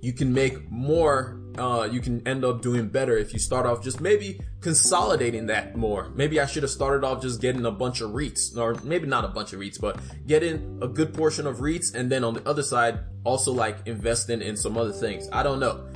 you 0.00 0.12
can 0.12 0.32
make 0.32 0.70
more 0.70 1.40
uh, 1.58 1.88
you 1.90 2.00
can 2.00 2.26
end 2.28 2.44
up 2.44 2.60
doing 2.60 2.88
better 2.88 3.16
if 3.16 3.32
you 3.32 3.38
start 3.38 3.64
off 3.64 3.82
just 3.82 4.00
maybe 4.00 4.38
consolidating 4.60 5.46
that 5.46 5.74
more. 5.74 6.10
Maybe 6.14 6.38
I 6.38 6.44
should 6.44 6.62
have 6.62 6.70
started 6.70 7.02
off 7.02 7.22
just 7.22 7.40
getting 7.40 7.64
a 7.64 7.70
bunch 7.70 8.02
of 8.02 8.10
REITs, 8.10 8.58
or 8.58 8.74
maybe 8.84 9.06
not 9.06 9.24
a 9.24 9.28
bunch 9.28 9.54
of 9.54 9.60
REITs, 9.60 9.80
but 9.80 9.98
getting 10.26 10.78
a 10.82 10.86
good 10.86 11.14
portion 11.14 11.46
of 11.46 11.56
REITs, 11.56 11.94
and 11.94 12.12
then 12.12 12.24
on 12.24 12.34
the 12.34 12.46
other 12.46 12.62
side, 12.62 12.98
also 13.24 13.52
like 13.52 13.78
investing 13.86 14.42
in 14.42 14.54
some 14.54 14.76
other 14.76 14.92
things. 14.92 15.30
I 15.32 15.42
don't 15.42 15.58
know. 15.58 15.88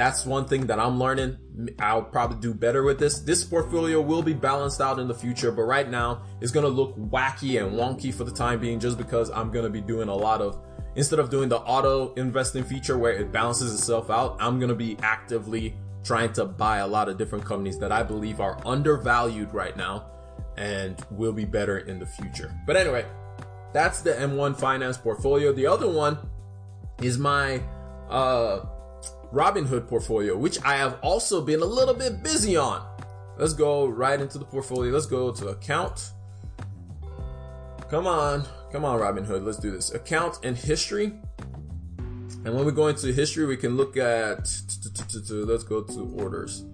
That's 0.00 0.24
one 0.24 0.46
thing 0.46 0.68
that 0.68 0.80
I'm 0.80 0.98
learning. 0.98 1.36
I'll 1.78 2.02
probably 2.02 2.38
do 2.40 2.54
better 2.54 2.82
with 2.82 2.98
this. 2.98 3.18
This 3.18 3.44
portfolio 3.44 4.00
will 4.00 4.22
be 4.22 4.32
balanced 4.32 4.80
out 4.80 4.98
in 4.98 5.08
the 5.08 5.14
future, 5.14 5.52
but 5.52 5.64
right 5.64 5.90
now 5.90 6.22
it's 6.40 6.52
going 6.52 6.64
to 6.64 6.70
look 6.70 6.96
wacky 6.96 7.62
and 7.62 7.76
wonky 7.78 8.14
for 8.14 8.24
the 8.24 8.30
time 8.30 8.60
being 8.60 8.80
just 8.80 8.96
because 8.96 9.30
I'm 9.30 9.50
going 9.50 9.66
to 9.66 9.70
be 9.70 9.82
doing 9.82 10.08
a 10.08 10.14
lot 10.14 10.40
of 10.40 10.58
instead 10.94 11.18
of 11.18 11.28
doing 11.28 11.50
the 11.50 11.58
auto 11.58 12.14
investing 12.14 12.64
feature 12.64 12.96
where 12.96 13.12
it 13.12 13.30
balances 13.30 13.74
itself 13.74 14.08
out, 14.08 14.38
I'm 14.40 14.58
going 14.58 14.70
to 14.70 14.74
be 14.74 14.96
actively 15.02 15.76
trying 16.02 16.32
to 16.32 16.46
buy 16.46 16.78
a 16.78 16.86
lot 16.86 17.10
of 17.10 17.18
different 17.18 17.44
companies 17.44 17.78
that 17.80 17.92
I 17.92 18.02
believe 18.02 18.40
are 18.40 18.58
undervalued 18.64 19.52
right 19.52 19.76
now 19.76 20.06
and 20.56 20.98
will 21.10 21.34
be 21.34 21.44
better 21.44 21.76
in 21.76 21.98
the 21.98 22.06
future. 22.06 22.58
But 22.66 22.76
anyway, 22.76 23.04
that's 23.74 24.00
the 24.00 24.12
M1 24.12 24.58
finance 24.58 24.96
portfolio. 24.96 25.52
The 25.52 25.66
other 25.66 25.90
one 25.90 26.16
is 27.02 27.18
my 27.18 27.62
uh 28.08 28.64
Robinhood 29.32 29.88
portfolio, 29.88 30.36
which 30.36 30.62
I 30.64 30.76
have 30.76 30.98
also 31.02 31.40
been 31.40 31.60
a 31.60 31.66
little 31.66 31.94
bit 31.94 32.22
busy 32.22 32.56
on. 32.56 32.86
Let's 33.38 33.52
go 33.52 33.86
right 33.86 34.20
into 34.20 34.38
the 34.38 34.44
portfolio. 34.44 34.92
Let's 34.92 35.06
go 35.06 35.32
to 35.32 35.48
account. 35.48 36.10
Come 37.88 38.06
on. 38.06 38.44
Come 38.72 38.84
on, 38.84 39.00
Robinhood, 39.00 39.44
let's 39.44 39.58
do 39.58 39.72
this. 39.72 39.92
Account 39.92 40.38
and 40.44 40.56
history. 40.56 41.12
And 42.44 42.54
when 42.54 42.64
we 42.64 42.72
go 42.72 42.86
into 42.86 43.12
history, 43.12 43.44
we 43.44 43.56
can 43.56 43.76
look 43.76 43.96
at, 43.96 44.48
let's 45.30 45.64
go 45.64 45.82
to 45.82 46.14
orders. 46.16 46.64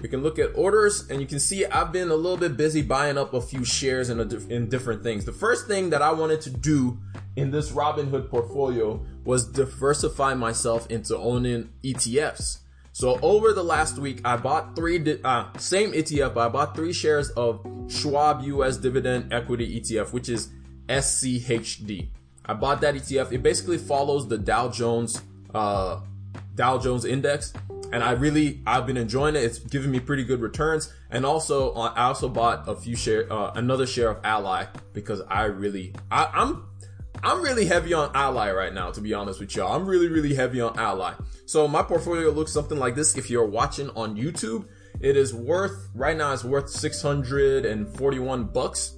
We 0.00 0.08
can 0.08 0.22
look 0.22 0.38
at 0.38 0.50
orders 0.54 1.08
and 1.10 1.20
you 1.20 1.26
can 1.26 1.40
see 1.40 1.66
I've 1.66 1.92
been 1.92 2.10
a 2.10 2.14
little 2.14 2.36
bit 2.36 2.56
busy 2.56 2.82
buying 2.82 3.18
up 3.18 3.34
a 3.34 3.40
few 3.40 3.64
shares 3.64 4.08
in, 4.08 4.20
a, 4.20 4.24
in 4.48 4.68
different 4.68 5.02
things. 5.02 5.24
The 5.24 5.32
first 5.32 5.66
thing 5.66 5.90
that 5.90 6.00
I 6.00 6.12
wanted 6.12 6.40
to 6.42 6.50
do 6.50 6.98
in 7.34 7.50
this 7.50 7.72
Robinhood 7.72 8.30
portfolio 8.30 9.04
was 9.26 9.46
diversify 9.46 10.34
myself 10.34 10.90
into 10.90 11.16
owning 11.16 11.70
ETFs. 11.82 12.60
So 12.92 13.18
over 13.20 13.52
the 13.52 13.62
last 13.62 13.98
week, 13.98 14.22
I 14.24 14.38
bought 14.38 14.74
three, 14.74 15.20
uh, 15.22 15.52
same 15.58 15.92
ETF, 15.92 16.36
I 16.38 16.48
bought 16.48 16.74
three 16.74 16.94
shares 16.94 17.28
of 17.30 17.60
Schwab 17.88 18.42
US 18.44 18.78
Dividend 18.78 19.34
Equity 19.34 19.78
ETF, 19.78 20.14
which 20.14 20.30
is 20.30 20.48
SCHD. 20.88 22.08
I 22.46 22.54
bought 22.54 22.80
that 22.80 22.94
ETF. 22.94 23.32
It 23.32 23.42
basically 23.42 23.78
follows 23.78 24.28
the 24.28 24.38
Dow 24.38 24.68
Jones 24.68 25.20
uh, 25.54 26.00
Dow 26.54 26.78
Jones 26.78 27.04
index, 27.04 27.52
and 27.92 28.02
I 28.02 28.12
really 28.12 28.60
I've 28.66 28.86
been 28.86 28.96
enjoying 28.96 29.36
it. 29.36 29.42
It's 29.42 29.58
giving 29.58 29.90
me 29.90 30.00
pretty 30.00 30.24
good 30.24 30.40
returns, 30.40 30.92
and 31.10 31.26
also 31.26 31.72
uh, 31.72 31.92
I 31.94 32.04
also 32.04 32.28
bought 32.28 32.68
a 32.68 32.76
few 32.76 32.96
share 32.96 33.30
uh, 33.32 33.52
another 33.54 33.86
share 33.86 34.10
of 34.10 34.20
Ally 34.24 34.66
because 34.92 35.20
I 35.28 35.44
really 35.44 35.92
I, 36.10 36.30
I'm 36.32 36.66
I'm 37.26 37.42
really 37.42 37.66
heavy 37.66 37.92
on 37.92 38.12
Ally 38.14 38.52
right 38.52 38.72
now, 38.72 38.92
to 38.92 39.00
be 39.00 39.12
honest 39.12 39.40
with 39.40 39.56
y'all. 39.56 39.74
I'm 39.74 39.84
really, 39.84 40.06
really 40.06 40.32
heavy 40.32 40.60
on 40.60 40.78
Ally. 40.78 41.12
So 41.44 41.66
my 41.66 41.82
portfolio 41.82 42.30
looks 42.30 42.52
something 42.52 42.78
like 42.78 42.94
this. 42.94 43.16
If 43.16 43.30
you're 43.30 43.44
watching 43.44 43.90
on 43.90 44.16
YouTube, 44.16 44.68
It 45.00 45.16
is 45.16 45.34
worth, 45.34 45.88
right 45.94 46.16
now 46.16 46.32
it's 46.32 46.44
worth 46.44 46.70
641 46.70 48.44
bucks. 48.44 48.96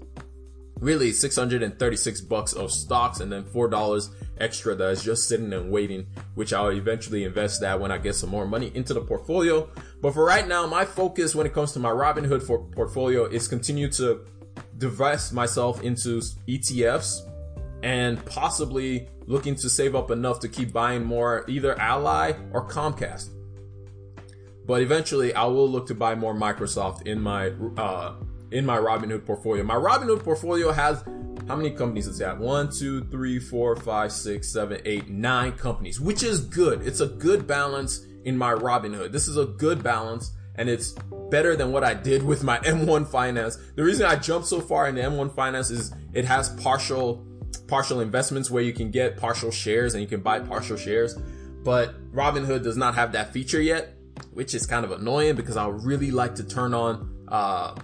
Really 0.81 1.11
636 1.11 2.21
bucks 2.21 2.53
of 2.53 2.71
stocks 2.71 3.19
and 3.19 3.33
then 3.33 3.43
$4 3.43 4.11
extra 4.39 4.77
that 4.77 4.91
is 4.91 5.03
just 5.03 5.27
sitting 5.27 5.53
and 5.53 5.73
waiting, 5.73 6.07
which 6.37 6.53
I'll 6.53 6.69
eventually 6.69 7.25
invest 7.25 7.63
that 7.63 7.81
when 7.81 7.91
I 7.91 7.99
get 7.99 8.15
some 8.15 8.31
more 8.31 8.47
money 8.47 8.71
into 8.75 8.95
the 8.95 9.01
portfolio. 9.01 9.69
But 10.01 10.15
for 10.15 10.25
right 10.25 10.47
now, 10.47 10.69
my 10.69 10.85
focus 10.85 11.35
when 11.35 11.47
it 11.47 11.53
comes 11.53 11.73
to 11.73 11.81
my 11.81 11.91
Robinhood 11.91 12.45
for 12.45 12.61
portfolio 12.61 13.25
is 13.25 13.49
continue 13.49 13.91
to 13.93 14.25
divest 14.77 15.33
myself 15.33 15.83
into 15.83 16.21
ETFs 16.47 17.23
and 17.83 18.25
possibly 18.27 19.09
looking 19.27 19.55
to 19.57 19.69
save 19.69 19.95
up 19.95 20.11
enough 20.11 20.41
to 20.41 20.49
keep 20.49 20.73
buying 20.73 21.05
more 21.05 21.45
either 21.49 21.79
Ally 21.79 22.33
or 22.53 22.67
Comcast. 22.67 23.31
But 24.67 24.83
eventually 24.83 25.33
I 25.35 25.45
will 25.45 25.69
look 25.69 25.87
to 25.87 25.95
buy 25.95 26.15
more 26.15 26.35
Microsoft 26.35 27.07
in 27.07 27.21
my 27.21 27.53
uh 27.77 28.15
in 28.51 28.65
my 28.65 28.79
Robinhood 28.79 29.27
portfolio. 29.27 29.63
My 29.63 29.75
Robinhood 29.75 30.23
portfolio 30.23 30.73
has 30.73 31.05
how 31.47 31.57
many 31.57 31.71
companies 31.71 32.07
is 32.07 32.19
that? 32.19 32.39
One, 32.39 32.71
two, 32.71 33.05
three, 33.05 33.39
four, 33.39 33.75
five, 33.77 34.13
six, 34.13 34.53
seven, 34.53 34.81
eight, 34.85 35.09
nine 35.09 35.53
companies, 35.53 36.01
which 36.01 36.23
is 36.23 36.41
good. 36.41 36.87
It's 36.87 37.01
a 37.01 37.07
good 37.07 37.47
balance 37.47 38.05
in 38.25 38.37
my 38.37 38.53
Robinhood. 38.53 39.13
This 39.13 39.29
is 39.29 39.39
a 39.39 39.47
good 39.47 39.83
balance 39.83 40.33
and 40.57 40.69
it's 40.69 40.93
better 41.31 41.57
than 41.57 41.73
what 41.73 41.85
I 41.85 41.95
did 41.95 42.23
with 42.23 42.43
my 42.43 42.59
M1 42.65 43.09
Finance. 43.09 43.57
The 43.77 43.85
reason 43.85 44.07
I 44.07 44.17
jumped 44.17 44.49
so 44.49 44.61
far 44.61 44.89
into 44.89 45.01
M1 45.01 45.35
Finance 45.35 45.71
is 45.71 45.93
it 46.13 46.25
has 46.25 46.51
partial 46.61 47.25
partial 47.69 48.01
investments 48.01 48.51
where 48.51 48.63
you 48.63 48.73
can 48.73 48.91
get 48.91 49.17
partial 49.17 49.51
shares 49.51 49.95
and 49.95 50.03
you 50.03 50.09
can 50.09 50.21
buy 50.21 50.41
partial 50.41 50.77
shares. 50.77 51.17
But 51.63 52.13
Robinhood 52.13 52.63
does 52.63 52.77
not 52.77 52.95
have 52.95 53.13
that 53.13 53.33
feature 53.33 53.61
yet, 53.61 53.95
which 54.33 54.55
is 54.55 54.67
kind 54.67 54.85
of 54.85 54.91
annoying 54.91 55.37
because 55.37 55.57
I 55.57 55.69
really 55.69 56.11
like 56.11 56.35
to 56.37 56.45
turn 56.45 56.73
on 56.75 57.27
uh, 57.29 57.75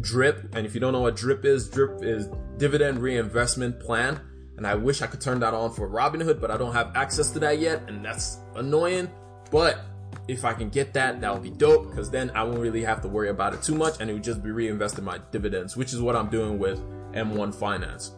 DRIP. 0.00 0.54
And 0.54 0.66
if 0.66 0.74
you 0.74 0.80
don't 0.80 0.92
know 0.92 1.00
what 1.00 1.16
DRIP 1.16 1.44
is, 1.44 1.68
DRIP 1.68 2.02
is 2.02 2.28
dividend 2.58 2.98
reinvestment 2.98 3.80
plan. 3.80 4.20
And 4.56 4.66
I 4.66 4.74
wish 4.74 5.02
I 5.02 5.06
could 5.06 5.20
turn 5.20 5.40
that 5.40 5.54
on 5.54 5.72
for 5.72 5.88
Robinhood, 5.88 6.40
but 6.40 6.50
I 6.50 6.56
don't 6.56 6.74
have 6.74 6.94
access 6.94 7.30
to 7.32 7.38
that 7.40 7.58
yet. 7.58 7.88
And 7.88 8.04
that's 8.04 8.38
annoying. 8.54 9.10
But 9.50 9.80
if 10.28 10.44
I 10.44 10.52
can 10.52 10.68
get 10.68 10.92
that, 10.94 11.20
that 11.20 11.32
would 11.32 11.42
be 11.42 11.50
dope 11.50 11.88
because 11.90 12.10
then 12.10 12.30
I 12.34 12.44
won't 12.44 12.60
really 12.60 12.84
have 12.84 13.00
to 13.02 13.08
worry 13.08 13.30
about 13.30 13.54
it 13.54 13.62
too 13.62 13.74
much 13.74 14.00
and 14.00 14.10
it 14.10 14.12
would 14.12 14.24
just 14.24 14.42
be 14.42 14.50
reinvesting 14.50 15.02
my 15.02 15.18
dividends, 15.32 15.76
which 15.76 15.92
is 15.92 16.00
what 16.00 16.14
I'm 16.14 16.28
doing 16.28 16.58
with 16.58 16.78
M1 17.12 17.54
Finance. 17.54 18.12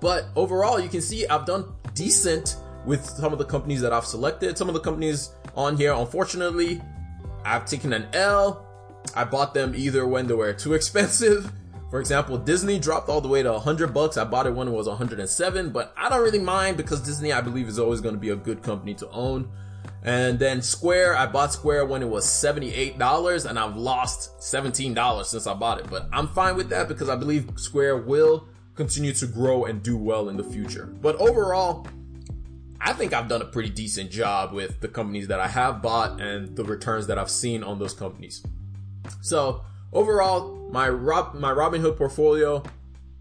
But 0.00 0.26
overall, 0.36 0.78
you 0.78 0.88
can 0.88 1.00
see 1.00 1.26
I've 1.26 1.46
done 1.46 1.72
decent 1.94 2.56
with 2.84 3.04
some 3.04 3.32
of 3.32 3.38
the 3.38 3.44
companies 3.44 3.80
that 3.80 3.92
I've 3.92 4.04
selected. 4.04 4.56
Some 4.56 4.68
of 4.68 4.74
the 4.74 4.80
companies 4.80 5.30
on 5.54 5.76
here, 5.76 5.92
unfortunately, 5.92 6.80
I've 7.44 7.64
taken 7.64 7.92
an 7.92 8.06
L. 8.12 8.64
I 9.14 9.24
bought 9.24 9.54
them 9.54 9.74
either 9.74 10.06
when 10.06 10.26
they 10.26 10.34
were 10.34 10.52
too 10.52 10.74
expensive. 10.80 11.52
For 11.90 12.00
example, 12.00 12.36
Disney 12.36 12.78
dropped 12.80 13.08
all 13.08 13.20
the 13.20 13.28
way 13.28 13.42
to 13.42 13.52
100 13.52 13.94
bucks. 13.94 14.16
I 14.16 14.24
bought 14.24 14.46
it 14.46 14.54
when 14.54 14.68
it 14.68 14.72
was 14.72 14.88
107, 14.88 15.70
but 15.70 15.94
I 15.96 16.08
don't 16.08 16.22
really 16.22 16.40
mind 16.40 16.76
because 16.76 17.00
Disney, 17.00 17.32
I 17.32 17.40
believe, 17.40 17.68
is 17.68 17.78
always 17.78 18.00
going 18.00 18.14
to 18.14 18.20
be 18.20 18.30
a 18.30 18.36
good 18.36 18.62
company 18.62 18.94
to 18.94 19.08
own. 19.10 19.48
And 20.02 20.38
then 20.38 20.62
Square, 20.62 21.16
I 21.16 21.26
bought 21.26 21.52
Square 21.52 21.86
when 21.86 22.02
it 22.02 22.08
was 22.08 22.26
$78 22.26 23.46
and 23.48 23.58
I've 23.58 23.76
lost 23.76 24.38
$17 24.40 25.24
since 25.24 25.46
I 25.46 25.54
bought 25.54 25.78
it. 25.78 25.88
But 25.88 26.08
I'm 26.12 26.28
fine 26.28 26.56
with 26.56 26.68
that 26.70 26.88
because 26.88 27.08
I 27.08 27.16
believe 27.16 27.50
Square 27.56 27.98
will 27.98 28.48
continue 28.76 29.12
to 29.14 29.26
grow 29.26 29.64
and 29.64 29.82
do 29.82 29.96
well 29.96 30.28
in 30.28 30.36
the 30.36 30.44
future. 30.44 30.86
But 30.86 31.16
overall, 31.16 31.86
I 32.80 32.92
think 32.92 33.12
I've 33.12 33.28
done 33.28 33.42
a 33.42 33.46
pretty 33.46 33.70
decent 33.70 34.10
job 34.10 34.52
with 34.52 34.80
the 34.80 34.88
companies 34.88 35.28
that 35.28 35.40
I 35.40 35.48
have 35.48 35.82
bought 35.82 36.20
and 36.20 36.54
the 36.54 36.64
returns 36.64 37.06
that 37.06 37.18
I've 37.18 37.30
seen 37.30 37.62
on 37.62 37.78
those 37.78 37.94
companies. 37.94 38.42
So 39.22 39.62
overall, 39.92 40.68
my 40.70 40.88
Rob, 40.88 41.34
my 41.34 41.52
Robinhood 41.52 41.96
portfolio, 41.96 42.62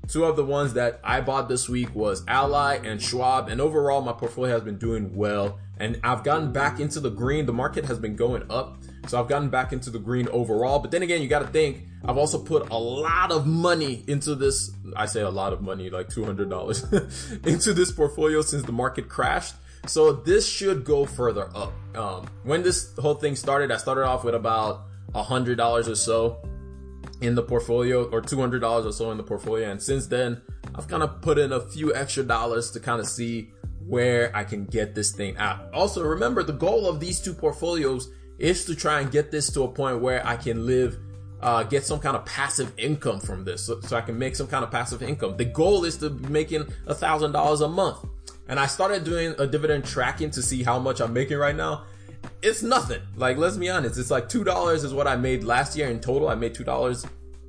two 0.07 0.25
of 0.25 0.35
the 0.35 0.43
ones 0.43 0.74
that 0.74 1.00
I 1.03 1.21
bought 1.21 1.47
this 1.47 1.69
week 1.69 1.95
was 1.95 2.24
Ally 2.27 2.75
and 2.83 3.01
Schwab. 3.01 3.47
And 3.47 3.62
overall, 3.62 4.01
my 4.01 4.13
portfolio 4.13 4.51
has 4.51 4.62
been 4.62 4.77
doing 4.77 5.15
well 5.15 5.59
and 5.77 6.00
I've 6.03 6.24
gotten 6.24 6.51
back 6.51 6.79
into 6.79 7.00
the 7.00 7.10
green. 7.10 7.46
The 7.46 7.53
market 7.53 7.86
has 7.86 8.00
been 8.00 8.15
going 8.15 8.44
up. 8.50 8.77
So 9.08 9.20
I've 9.20 9.27
gotten 9.27 9.50
back 9.50 9.74
into 9.74 9.89
the 9.89 10.00
green 10.00 10.27
overall. 10.29 10.79
But 10.79 10.91
then 10.91 11.03
again, 11.03 11.22
you 11.22 11.27
got 11.27 11.39
to 11.39 11.48
think 11.48 11.84
I've 12.03 12.17
also 12.17 12.39
put 12.39 12.70
a 12.70 12.77
lot 12.77 13.32
of 13.32 13.46
money 13.46 14.03
into 14.08 14.36
this. 14.36 14.72
I 14.96 15.05
say 15.05 15.22
a 15.22 15.29
lot 15.29 15.53
of 15.53 15.62
money, 15.62 15.89
like 15.89 16.10
$200 16.10 17.46
into 17.48 17.74
this 17.74 17.91
portfolio 17.91 18.41
since 18.41 18.63
the 18.63 18.72
market 18.72 19.10
crashed. 19.10 19.55
So 19.88 20.12
this 20.12 20.48
should 20.48 20.84
go 20.84 21.05
further 21.05 21.50
up. 21.55 21.74
Um, 21.96 22.27
when 22.44 22.63
this 22.63 22.94
whole 22.98 23.15
thing 23.15 23.36
started, 23.36 23.72
I 23.72 23.77
started 23.77 24.05
off 24.05 24.24
with 24.24 24.36
about 24.36 24.86
$100 25.13 25.88
or 25.88 25.96
so 25.96 26.38
in 27.22 27.36
the 27.36 27.44
portfolio 27.44 28.05
or 28.10 28.22
$200 28.22 28.86
or 28.86 28.91
so 28.91 29.12
in 29.12 29.17
the 29.17 29.24
portfolio. 29.24 29.70
And 29.70 29.82
since 29.82 30.08
then, 30.08 30.41
I've 30.74 30.88
kind 30.88 31.03
of 31.03 31.22
put 31.22 31.38
in 31.38 31.51
a 31.51 31.60
few 31.60 31.94
extra 31.96 32.24
dollars 32.24 32.72
to 32.72 32.79
kind 32.79 33.00
of 33.00 33.08
see 33.08 33.51
where 33.88 34.36
I 34.36 34.44
can 34.44 34.65
get 34.65 34.96
this 34.96 35.12
thing 35.12 35.38
out. 35.38 35.72
Also, 35.74 36.04
remember 36.04 36.44
the 36.44 36.54
goal 36.54 36.88
of 36.88 37.00
these 37.00 37.20
two 37.20 37.34
portfolios 37.34 38.10
is 38.39 38.65
to 38.65 38.75
try 38.75 39.01
and 39.01 39.12
get 39.12 39.32
this 39.32 39.51
to 39.54 39.63
a 39.63 39.68
point 39.68 40.01
where 40.01 40.25
I 40.25 40.36
can 40.36 40.65
live, 40.65 40.98
uh, 41.42 41.63
get 41.63 41.84
some 41.84 42.00
kind 42.00 42.15
of 42.15 42.25
passive 42.25 42.74
income 42.77 43.20
from 43.20 43.44
this. 43.44 43.65
So, 43.65 43.80
so 43.82 43.96
I 43.96 44.01
can 44.01 44.18
make 44.18 44.36
some 44.36 44.48
kind 44.48 44.63
of 44.63 44.72
passive 44.72 45.04
income. 45.04 45.38
The 45.38 45.46
goal 45.46 45.86
is 45.86 45.98
to 45.98 46.10
be 46.10 46.27
making 46.30 46.65
a 46.88 46.96
thousand 46.96 47.32
dollars 47.32 47.62
a 47.62 47.70
month. 47.70 48.00
And 48.48 48.60
I 48.60 48.65
started 48.68 49.04
doing 49.04 49.34
a 49.39 49.48
dividend 49.48 49.86
tracking 49.86 50.32
to 50.32 50.42
see 50.42 50.63
how 50.63 50.80
much 50.80 51.00
I'm 51.00 51.13
making 51.13 51.38
right 51.38 51.56
now. 51.56 51.84
It's 52.42 52.62
nothing. 52.62 53.01
Like, 53.15 53.38
let's 53.38 53.58
be 53.58 53.70
honest. 53.70 53.98
It's 53.98 54.12
like 54.12 54.30
$2 54.30 54.84
is 54.84 54.94
what 54.94 55.08
I 55.08 55.15
made 55.15 55.44
last 55.44 55.75
year 55.75 55.89
in 55.89 56.00
total. 56.00 56.27
I 56.27 56.36
made 56.36 56.54
$2 56.54 57.06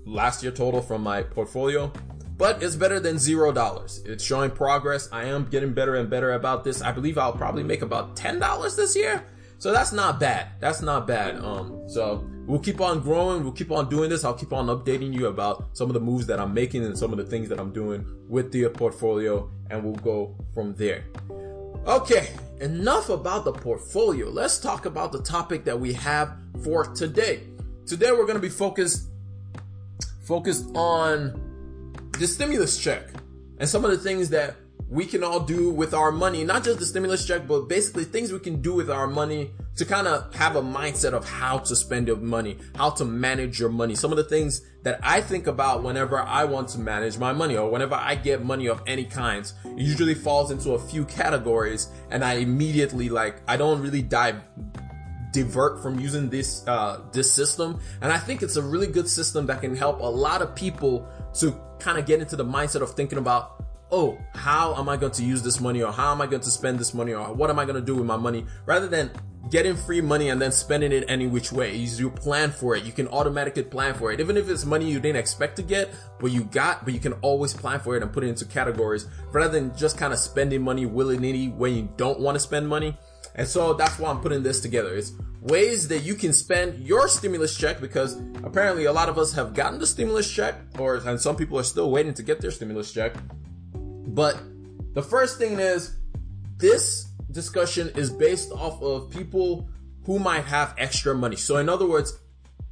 last 0.07 0.43
year 0.43 0.53
total 0.53 0.81
from 0.81 1.03
my 1.03 1.23
portfolio 1.23 1.93
but 2.37 2.63
it's 2.63 2.77
better 2.77 3.01
than 3.01 3.19
zero 3.19 3.53
dollars. 3.53 4.03
It's 4.05 4.23
showing 4.23 4.51
progress. 4.51 5.09
I 5.13 5.25
am 5.25 5.47
getting 5.47 5.73
better 5.73 5.97
and 5.97 6.11
better 6.11 6.33
about 6.33 6.65
this. 6.65 6.83
I 6.83 6.93
believe 6.93 7.19
I'll 7.19 7.33
probably 7.33 7.63
make 7.63 7.83
about 7.83 8.17
ten 8.17 8.39
dollars 8.39 8.77
this 8.77 8.95
year. 8.97 9.25
So 9.59 9.73
that's 9.73 9.93
not 9.93 10.21
bad. 10.21 10.49
That's 10.61 10.83
not 10.83 11.07
bad. 11.07 11.37
Um, 11.37 11.89
so 11.89 12.29
we'll 12.47 12.61
keep 12.61 12.81
on 12.81 13.01
growing. 13.01 13.43
We'll 13.43 13.53
keep 13.53 13.73
on 13.73 13.89
doing 13.89 14.11
this. 14.11 14.23
I'll 14.23 14.35
keep 14.35 14.53
on 14.53 14.67
updating 14.67 15.15
you 15.15 15.29
about 15.29 15.69
some 15.73 15.89
of 15.89 15.95
the 15.95 16.01
moves 16.01 16.27
that 16.27 16.39
I'm 16.39 16.53
making 16.53 16.85
and 16.85 16.97
some 16.97 17.11
of 17.11 17.17
the 17.19 17.25
things 17.25 17.49
that 17.49 17.59
I'm 17.59 17.73
doing 17.73 18.05
with 18.29 18.53
the 18.53 18.69
portfolio, 18.69 19.51
and 19.71 19.83
we'll 19.83 19.95
go 19.95 20.37
from 20.53 20.75
there. 20.75 21.05
Okay, 21.87 22.29
enough 22.61 23.09
about 23.09 23.45
the 23.45 23.53
portfolio. 23.53 24.29
Let's 24.29 24.59
talk 24.59 24.85
about 24.85 25.13
the 25.13 25.23
topic 25.23 25.65
that 25.65 25.79
we 25.79 25.95
have 25.95 26.37
for 26.63 26.85
today. 26.85 27.45
Today 27.87 28.11
we're 28.11 28.27
going 28.27 28.35
to 28.35 28.41
be 28.41 28.49
focused 28.49 29.09
focused 30.27 30.67
on 30.75 31.46
the 32.19 32.27
stimulus 32.27 32.79
check 32.79 33.09
and 33.59 33.69
some 33.69 33.85
of 33.85 33.91
the 33.91 33.99
things 33.99 34.29
that 34.31 34.57
we 34.89 35.05
can 35.05 35.25
all 35.25 35.41
do 35.41 35.71
with 35.71 35.95
our 35.95 36.13
money, 36.13 36.45
not 36.45 36.63
just 36.63 36.79
the 36.79 36.87
stimulus 36.87 37.27
check, 37.27 37.49
but 37.49 37.63
basically 37.63 38.05
things 38.05 38.33
we 38.33 38.39
can 38.39 38.63
do 38.63 38.73
with 38.73 38.89
our 38.89 39.09
money 39.09 39.51
to 39.75 39.85
kind 39.85 40.07
of 40.07 40.33
have 40.35 40.55
a 40.55 40.63
mindset 40.63 41.13
of 41.13 41.29
how 41.29 41.59
to 41.59 41.75
spend 41.75 42.07
your 42.07 42.17
money, 42.17 42.57
how 42.77 42.91
to 42.91 43.05
manage 43.05 43.59
your 43.59 43.69
money. 43.69 43.95
Some 43.95 44.13
of 44.13 44.17
the 44.17 44.25
things 44.25 44.63
that 44.85 45.01
I 45.03 45.21
think 45.21 45.49
about 45.49 45.83
whenever 45.83 46.21
I 46.21 46.45
want 46.45 46.69
to 46.71 46.79
manage 46.79 47.19
my 47.19 47.33
money 47.33 47.57
or 47.57 47.69
whenever 47.69 47.97
I 47.97 48.15
get 48.15 48.45
money 48.45 48.69
of 48.69 48.81
any 48.87 49.05
kinds, 49.05 49.55
it 49.65 49.79
usually 49.79 50.15
falls 50.15 50.53
into 50.53 50.73
a 50.73 50.79
few 50.79 51.05
categories 51.05 51.89
and 52.11 52.25
I 52.25 52.35
immediately 52.35 53.09
like, 53.09 53.43
I 53.49 53.57
don't 53.57 53.83
really 53.83 54.03
dive 54.03 54.41
divert 55.33 55.83
from 55.83 55.99
using 56.01 56.31
this 56.31 56.67
uh, 56.67 57.03
this 57.13 57.31
system 57.31 57.79
and 58.01 58.11
i 58.11 58.17
think 58.17 58.43
it's 58.43 58.57
a 58.57 58.63
really 58.63 58.87
good 58.87 59.07
system 59.07 59.45
that 59.45 59.61
can 59.61 59.77
help 59.77 60.01
a 60.01 60.03
lot 60.03 60.41
of 60.41 60.55
people 60.55 61.07
to 61.35 61.53
kind 61.79 61.99
of 61.99 62.07
get 62.07 62.21
into 62.21 62.37
the 62.37 62.45
mindset 62.45 62.83
of 62.83 62.95
thinking 62.95 63.19
about 63.19 63.65
oh, 63.93 64.19
how 64.35 64.75
am 64.75 64.89
I 64.89 64.97
going 64.97 65.13
to 65.13 65.23
use 65.23 65.43
this 65.43 65.61
money 65.61 65.83
or 65.83 65.93
how 65.93 66.11
am 66.11 66.21
I 66.21 66.27
going 66.27 66.43
to 66.43 66.51
spend 66.51 66.79
this 66.79 66.93
money 66.93 67.15
or 67.15 67.33
what 67.33 67.51
am 67.51 67.59
I 67.59 67.65
going 67.65 67.77
to 67.77 67.81
do 67.81 67.95
with 67.95 68.05
my 68.05 68.17
money 68.17 68.45
rather 68.67 68.89
than 68.89 69.11
getting 69.51 69.77
free 69.77 70.01
money 70.01 70.31
and 70.31 70.43
then 70.43 70.51
spending 70.51 70.93
it 70.93 71.05
any 71.09 71.27
which 71.27 71.53
way. 71.53 71.75
You 71.77 72.11
plan 72.11 72.51
for 72.51 72.75
it. 72.75 72.85
You 72.85 72.93
can 72.93 73.07
automatically 73.09 73.63
plan 73.63 73.95
for 73.95 74.13
it. 74.13 74.21
Even 74.21 74.37
if 74.37 74.49
it's 74.49 74.65
money 74.65 74.91
you 74.91 74.99
didn't 74.99 75.19
expect 75.19 75.57
to 75.57 75.63
get, 75.63 75.95
but 76.19 76.33
you 76.33 76.45
got, 76.45 76.85
but 76.85 76.95
you 76.95 77.01
can 77.01 77.13
always 77.15 77.55
plan 77.55 77.81
for 77.81 77.97
it 77.97 78.03
and 78.03 78.13
put 78.13 78.25
it 78.25 78.29
into 78.29 78.45
categories 78.45 79.07
rather 79.33 79.53
than 79.53 79.77
just 79.77 79.97
kind 79.97 80.13
of 80.13 80.19
spending 80.19 80.63
money 80.63 80.87
willy 80.87 81.17
nilly 81.17 81.49
when 81.49 81.75
you 81.75 81.89
don't 81.97 82.19
want 82.21 82.35
to 82.35 82.41
spend 82.41 82.67
money. 82.69 82.97
And 83.37 83.47
so 83.47 83.75
that's 83.75 83.99
why 83.99 84.11
I'm 84.11 84.21
putting 84.21 84.43
this 84.43 84.61
together. 84.61 84.97
It's 84.97 85.13
ways 85.43 85.89
that 85.89 86.01
you 86.01 86.15
can 86.15 86.33
spend 86.33 86.81
your 86.81 87.07
stimulus 87.07 87.57
check 87.57 87.81
because 87.81 88.21
apparently 88.43 88.87
a 88.87 88.93
lot 88.93 89.09
of 89.09 89.19
us 89.19 89.33
have 89.35 89.55
gotten 89.55 89.79
the 89.79 89.87
stimulus 89.87 90.29
check 90.29 90.57
or 90.79 90.97
and 90.97 91.21
some 91.21 91.37
people 91.37 91.59
are 91.59 91.63
still 91.63 91.91
waiting 91.91 92.15
to 92.15 92.23
get 92.23 92.41
their 92.41 92.51
stimulus 92.51 92.93
check. 92.93 93.15
But 93.75 94.39
the 94.95 95.03
first 95.03 95.39
thing 95.39 95.61
is 95.61 95.97
this 96.57 97.09
discussion 97.31 97.91
is 97.95 98.11
based 98.11 98.51
off 98.51 98.83
of 98.83 99.11
people 99.11 99.69
who 100.05 100.19
might 100.19 100.45
have 100.45 100.75
extra 100.79 101.15
money. 101.15 101.37
So 101.37 101.59
in 101.59 101.69
other 101.69 101.87
words, 101.87 102.19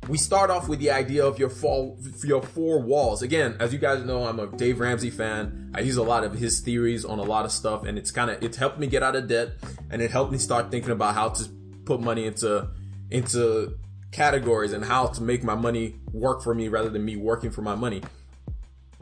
we 0.08 0.18
start 0.18 0.50
off 0.50 0.68
with 0.68 0.80
the 0.80 0.90
idea 0.90 1.24
of 1.24 1.38
your 1.38 1.48
four, 1.48 1.96
your 2.22 2.42
four 2.42 2.80
walls. 2.80 3.22
Again, 3.22 3.56
as 3.58 3.72
you 3.72 3.78
guys 3.78 4.04
know, 4.04 4.26
I'm 4.26 4.38
a 4.38 4.46
Dave 4.46 4.80
Ramsey 4.80 5.10
fan. 5.10 5.72
I 5.74 5.80
use 5.80 5.96
a 5.96 6.02
lot 6.02 6.24
of 6.24 6.34
his 6.34 6.60
theories 6.60 7.04
on 7.04 7.18
a 7.18 7.22
lot 7.22 7.44
of 7.44 7.52
stuff 7.52 7.84
and 7.84 7.96
it's 7.96 8.10
kind 8.10 8.30
of, 8.30 8.42
it's 8.42 8.56
helped 8.56 8.78
me 8.78 8.86
get 8.86 9.02
out 9.02 9.16
of 9.16 9.28
debt 9.28 9.52
and 9.90 10.02
it 10.02 10.10
helped 10.10 10.32
me 10.32 10.38
start 10.38 10.70
thinking 10.70 10.90
about 10.90 11.14
how 11.14 11.30
to 11.30 11.48
put 11.84 12.00
money 12.00 12.26
into, 12.26 12.68
into 13.10 13.78
categories 14.12 14.72
and 14.72 14.84
how 14.84 15.06
to 15.06 15.22
make 15.22 15.42
my 15.42 15.54
money 15.54 15.96
work 16.12 16.42
for 16.42 16.54
me 16.54 16.68
rather 16.68 16.90
than 16.90 17.04
me 17.04 17.16
working 17.16 17.50
for 17.50 17.62
my 17.62 17.74
money. 17.74 18.02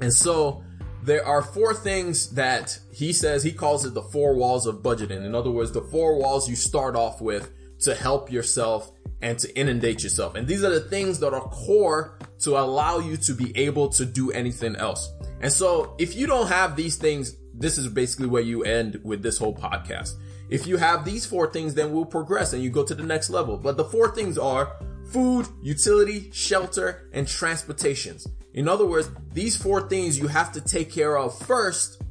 And 0.00 0.12
so 0.12 0.62
there 1.02 1.26
are 1.26 1.42
four 1.42 1.74
things 1.74 2.30
that 2.30 2.78
he 2.92 3.12
says 3.12 3.42
he 3.42 3.52
calls 3.52 3.84
it 3.84 3.92
the 3.92 4.02
four 4.02 4.34
walls 4.34 4.66
of 4.66 4.82
budgeting. 4.82 5.24
In 5.24 5.34
other 5.34 5.50
words, 5.50 5.72
the 5.72 5.82
four 5.82 6.16
walls 6.16 6.48
you 6.48 6.54
start 6.54 6.94
off 6.94 7.20
with 7.20 7.50
to 7.82 7.94
help 7.94 8.30
yourself 8.30 8.92
and 9.20 9.38
to 9.38 9.58
inundate 9.58 10.02
yourself. 10.02 10.34
And 10.34 10.46
these 10.46 10.64
are 10.64 10.70
the 10.70 10.80
things 10.80 11.20
that 11.20 11.32
are 11.32 11.40
core 11.40 12.18
to 12.40 12.58
allow 12.58 12.98
you 12.98 13.16
to 13.18 13.34
be 13.34 13.56
able 13.56 13.88
to 13.90 14.04
do 14.04 14.30
anything 14.32 14.76
else. 14.76 15.12
And 15.40 15.52
so 15.52 15.94
if 15.98 16.16
you 16.16 16.26
don't 16.26 16.48
have 16.48 16.76
these 16.76 16.96
things, 16.96 17.36
this 17.54 17.78
is 17.78 17.88
basically 17.88 18.26
where 18.26 18.42
you 18.42 18.64
end 18.64 19.00
with 19.04 19.22
this 19.22 19.38
whole 19.38 19.54
podcast. 19.54 20.14
If 20.48 20.66
you 20.66 20.76
have 20.76 21.04
these 21.04 21.24
four 21.24 21.50
things, 21.50 21.74
then 21.74 21.92
we'll 21.92 22.04
progress 22.04 22.52
and 22.52 22.62
you 22.62 22.70
go 22.70 22.84
to 22.84 22.94
the 22.94 23.02
next 23.04 23.30
level. 23.30 23.56
But 23.56 23.76
the 23.76 23.84
four 23.84 24.14
things 24.14 24.36
are 24.36 24.76
food, 25.06 25.46
utility, 25.62 26.30
shelter, 26.32 27.08
and 27.12 27.26
transportations. 27.26 28.26
In 28.54 28.68
other 28.68 28.84
words, 28.84 29.10
these 29.32 29.56
four 29.56 29.88
things 29.88 30.18
you 30.18 30.26
have 30.26 30.52
to 30.52 30.60
take 30.60 30.90
care 30.92 31.16
of 31.16 31.38
first 31.46 32.02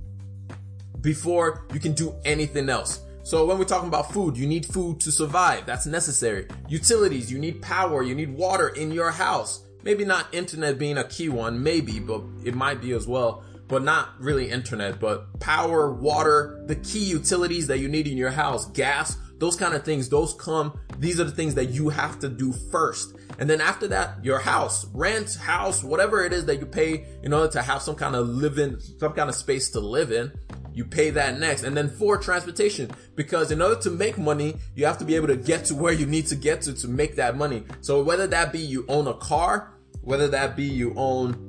before 1.01 1.65
you 1.73 1.79
can 1.79 1.93
do 1.93 2.15
anything 2.25 2.69
else. 2.69 3.01
So 3.23 3.45
when 3.45 3.59
we're 3.59 3.65
talking 3.65 3.87
about 3.87 4.11
food, 4.11 4.35
you 4.35 4.47
need 4.47 4.65
food 4.65 4.99
to 5.01 5.11
survive. 5.11 5.65
That's 5.65 5.85
necessary. 5.85 6.47
Utilities, 6.67 7.31
you 7.31 7.37
need 7.37 7.61
power, 7.61 8.01
you 8.01 8.15
need 8.15 8.33
water 8.33 8.69
in 8.69 8.91
your 8.91 9.11
house. 9.11 9.63
Maybe 9.83 10.05
not 10.05 10.33
internet 10.33 10.79
being 10.79 10.97
a 10.97 11.03
key 11.03 11.29
one, 11.29 11.61
maybe, 11.61 11.99
but 11.99 12.23
it 12.43 12.55
might 12.55 12.81
be 12.81 12.93
as 12.93 13.07
well. 13.07 13.43
But 13.67 13.83
not 13.83 14.19
really 14.19 14.49
internet, 14.49 14.99
but 14.99 15.39
power, 15.39 15.93
water, 15.93 16.63
the 16.65 16.75
key 16.75 17.05
utilities 17.05 17.67
that 17.67 17.77
you 17.77 17.87
need 17.87 18.07
in 18.07 18.17
your 18.17 18.31
house, 18.31 18.65
gas, 18.71 19.17
those 19.37 19.55
kind 19.55 19.73
of 19.73 19.83
things, 19.83 20.09
those 20.09 20.33
come, 20.33 20.79
these 20.97 21.19
are 21.19 21.23
the 21.23 21.31
things 21.31 21.55
that 21.55 21.69
you 21.69 21.89
have 21.89 22.19
to 22.19 22.29
do 22.29 22.51
first. 22.51 23.15
And 23.39 23.49
then 23.49 23.61
after 23.61 23.87
that, 23.87 24.23
your 24.25 24.39
house, 24.39 24.85
rent, 24.93 25.35
house, 25.35 25.83
whatever 25.83 26.25
it 26.25 26.33
is 26.33 26.45
that 26.45 26.59
you 26.59 26.65
pay 26.65 27.05
in 27.23 27.33
order 27.33 27.51
to 27.53 27.61
have 27.61 27.81
some 27.81 27.95
kind 27.95 28.15
of 28.15 28.27
living, 28.27 28.79
some 28.99 29.13
kind 29.13 29.29
of 29.29 29.35
space 29.35 29.69
to 29.71 29.79
live 29.79 30.11
in, 30.11 30.31
you 30.73 30.85
pay 30.85 31.09
that 31.11 31.39
next. 31.39 31.63
And 31.63 31.75
then 31.75 31.89
for 31.89 32.17
transportation, 32.17 32.91
because 33.15 33.51
in 33.51 33.61
order 33.61 33.79
to 33.81 33.89
make 33.89 34.17
money, 34.17 34.57
you 34.75 34.85
have 34.85 34.97
to 34.99 35.05
be 35.05 35.15
able 35.15 35.27
to 35.27 35.35
get 35.35 35.65
to 35.65 35.75
where 35.75 35.93
you 35.93 36.05
need 36.05 36.27
to 36.27 36.35
get 36.35 36.61
to 36.63 36.73
to 36.73 36.87
make 36.87 37.15
that 37.15 37.35
money. 37.35 37.63
So 37.81 38.03
whether 38.03 38.27
that 38.27 38.51
be 38.51 38.59
you 38.59 38.85
own 38.87 39.07
a 39.07 39.13
car, 39.13 39.73
whether 40.01 40.27
that 40.29 40.55
be 40.55 40.63
you 40.63 40.93
own 40.95 41.47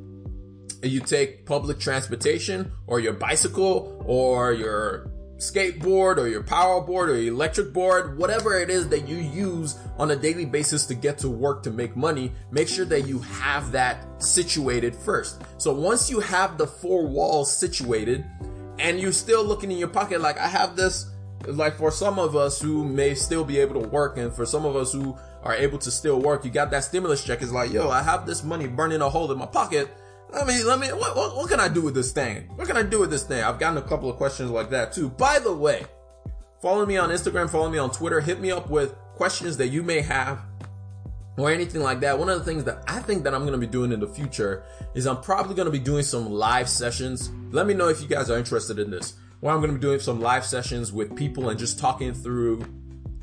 you 0.82 1.00
take 1.00 1.46
public 1.46 1.78
transportation 1.78 2.72
or 2.86 2.98
your 2.98 3.12
bicycle 3.12 4.04
or 4.04 4.52
your 4.52 5.10
skateboard 5.42 6.18
or 6.18 6.28
your 6.28 6.42
power 6.42 6.80
board 6.80 7.10
or 7.10 7.18
your 7.18 7.34
electric 7.34 7.72
board, 7.72 8.16
whatever 8.16 8.58
it 8.58 8.70
is 8.70 8.88
that 8.88 9.08
you 9.08 9.16
use 9.16 9.76
on 9.98 10.10
a 10.12 10.16
daily 10.16 10.44
basis 10.44 10.86
to 10.86 10.94
get 10.94 11.18
to 11.18 11.28
work 11.28 11.62
to 11.64 11.70
make 11.70 11.96
money, 11.96 12.32
make 12.50 12.68
sure 12.68 12.84
that 12.84 13.02
you 13.02 13.18
have 13.20 13.72
that 13.72 14.22
situated 14.22 14.94
first. 14.94 15.42
So 15.58 15.72
once 15.72 16.08
you 16.10 16.20
have 16.20 16.58
the 16.58 16.66
four 16.66 17.06
walls 17.06 17.52
situated 17.54 18.24
and 18.82 19.00
you're 19.00 19.12
still 19.12 19.44
looking 19.44 19.70
in 19.70 19.78
your 19.78 19.88
pocket, 19.88 20.20
like 20.20 20.38
I 20.38 20.48
have 20.48 20.76
this, 20.76 21.10
like 21.46 21.76
for 21.76 21.90
some 21.90 22.18
of 22.18 22.36
us 22.36 22.60
who 22.60 22.84
may 22.84 23.14
still 23.14 23.44
be 23.44 23.58
able 23.58 23.80
to 23.80 23.88
work 23.88 24.18
and 24.18 24.32
for 24.32 24.44
some 24.44 24.64
of 24.64 24.76
us 24.76 24.92
who 24.92 25.16
are 25.42 25.54
able 25.54 25.78
to 25.78 25.90
still 25.90 26.20
work, 26.20 26.44
you 26.44 26.50
got 26.50 26.70
that 26.72 26.84
stimulus 26.84 27.24
check. 27.24 27.42
It's 27.42 27.52
like, 27.52 27.72
yo, 27.72 27.88
I 27.88 28.02
have 28.02 28.26
this 28.26 28.44
money 28.44 28.66
burning 28.66 29.00
a 29.00 29.08
hole 29.08 29.30
in 29.32 29.38
my 29.38 29.46
pocket 29.46 29.88
let 30.32 30.46
me, 30.46 30.64
let 30.64 30.78
me, 30.78 30.88
what, 30.88 31.14
what, 31.14 31.36
what, 31.36 31.50
can 31.50 31.60
I 31.60 31.68
do 31.68 31.82
with 31.82 31.94
this 31.94 32.10
thing? 32.10 32.48
What 32.56 32.66
can 32.66 32.76
I 32.76 32.82
do 32.82 33.00
with 33.00 33.10
this 33.10 33.24
thing? 33.24 33.42
I've 33.42 33.58
gotten 33.58 33.76
a 33.76 33.82
couple 33.82 34.08
of 34.08 34.16
questions 34.16 34.50
like 34.50 34.70
that 34.70 34.92
too. 34.92 35.10
By 35.10 35.38
the 35.38 35.52
way, 35.52 35.84
follow 36.62 36.86
me 36.86 36.96
on 36.96 37.10
Instagram, 37.10 37.50
follow 37.50 37.68
me 37.68 37.78
on 37.78 37.90
Twitter, 37.90 38.20
hit 38.20 38.40
me 38.40 38.50
up 38.50 38.70
with 38.70 38.94
questions 39.14 39.58
that 39.58 39.68
you 39.68 39.82
may 39.82 40.00
have 40.00 40.40
or 41.36 41.50
anything 41.50 41.82
like 41.82 42.00
that. 42.00 42.18
One 42.18 42.28
of 42.28 42.38
the 42.38 42.44
things 42.44 42.64
that 42.64 42.82
I 42.86 43.00
think 43.00 43.24
that 43.24 43.34
I'm 43.34 43.42
going 43.42 43.52
to 43.52 43.58
be 43.58 43.66
doing 43.66 43.92
in 43.92 44.00
the 44.00 44.08
future 44.08 44.64
is 44.94 45.06
I'm 45.06 45.20
probably 45.20 45.54
going 45.54 45.66
to 45.66 45.72
be 45.72 45.78
doing 45.78 46.02
some 46.02 46.30
live 46.30 46.68
sessions. 46.68 47.30
Let 47.50 47.66
me 47.66 47.74
know 47.74 47.88
if 47.88 48.00
you 48.00 48.08
guys 48.08 48.30
are 48.30 48.38
interested 48.38 48.78
in 48.78 48.90
this. 48.90 49.14
Where 49.40 49.52
I'm 49.52 49.60
going 49.60 49.72
to 49.72 49.78
be 49.78 49.82
doing 49.82 49.98
some 49.98 50.20
live 50.20 50.44
sessions 50.44 50.92
with 50.92 51.16
people 51.16 51.48
and 51.48 51.58
just 51.58 51.78
talking 51.78 52.14
through 52.14 52.64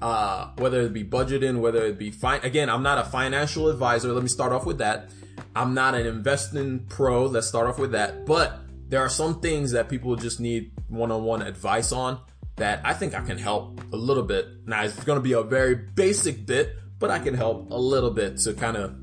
uh, 0.02 0.50
whether 0.58 0.82
it 0.82 0.94
be 0.94 1.04
budgeting, 1.04 1.60
whether 1.60 1.86
it 1.86 1.98
be 1.98 2.12
fine. 2.12 2.42
Again, 2.44 2.70
I'm 2.70 2.84
not 2.84 2.98
a 2.98 3.04
financial 3.04 3.70
advisor. 3.70 4.12
Let 4.12 4.24
me 4.24 4.30
start 4.30 4.52
off 4.52 4.66
with 4.66 4.80
that. 4.80 5.10
I'm 5.56 5.74
not 5.74 5.96
an 5.96 6.06
investing 6.06 6.86
pro. 6.90 7.26
Let's 7.26 7.48
start 7.48 7.68
off 7.68 7.80
with 7.80 7.92
that. 7.94 8.26
But 8.26 8.60
there 8.88 9.02
are 9.02 9.10
some 9.10 9.40
things 9.40 9.72
that 9.72 9.88
people 9.88 10.16
just 10.16 10.40
need 10.40 10.72
one-on-one 10.88 11.42
advice 11.42 11.92
on 11.92 12.20
that 12.56 12.82
I 12.84 12.94
think 12.94 13.14
I 13.14 13.22
can 13.22 13.38
help 13.38 13.82
a 13.94 13.96
little 13.96 14.24
bit. 14.24 14.48
Now 14.66 14.84
it's 14.84 15.02
going 15.04 15.18
to 15.18 15.24
be 15.24 15.34
a 15.34 15.44
very 15.44 15.76
basic 15.76 16.46
bit, 16.46 16.76
but 17.00 17.10
I 17.10 17.20
can 17.20 17.34
help 17.34 17.72
a 17.72 17.78
little 17.78 18.12
bit 18.12 18.38
to 18.40 18.54
kind 18.54 18.78
of 18.78 18.96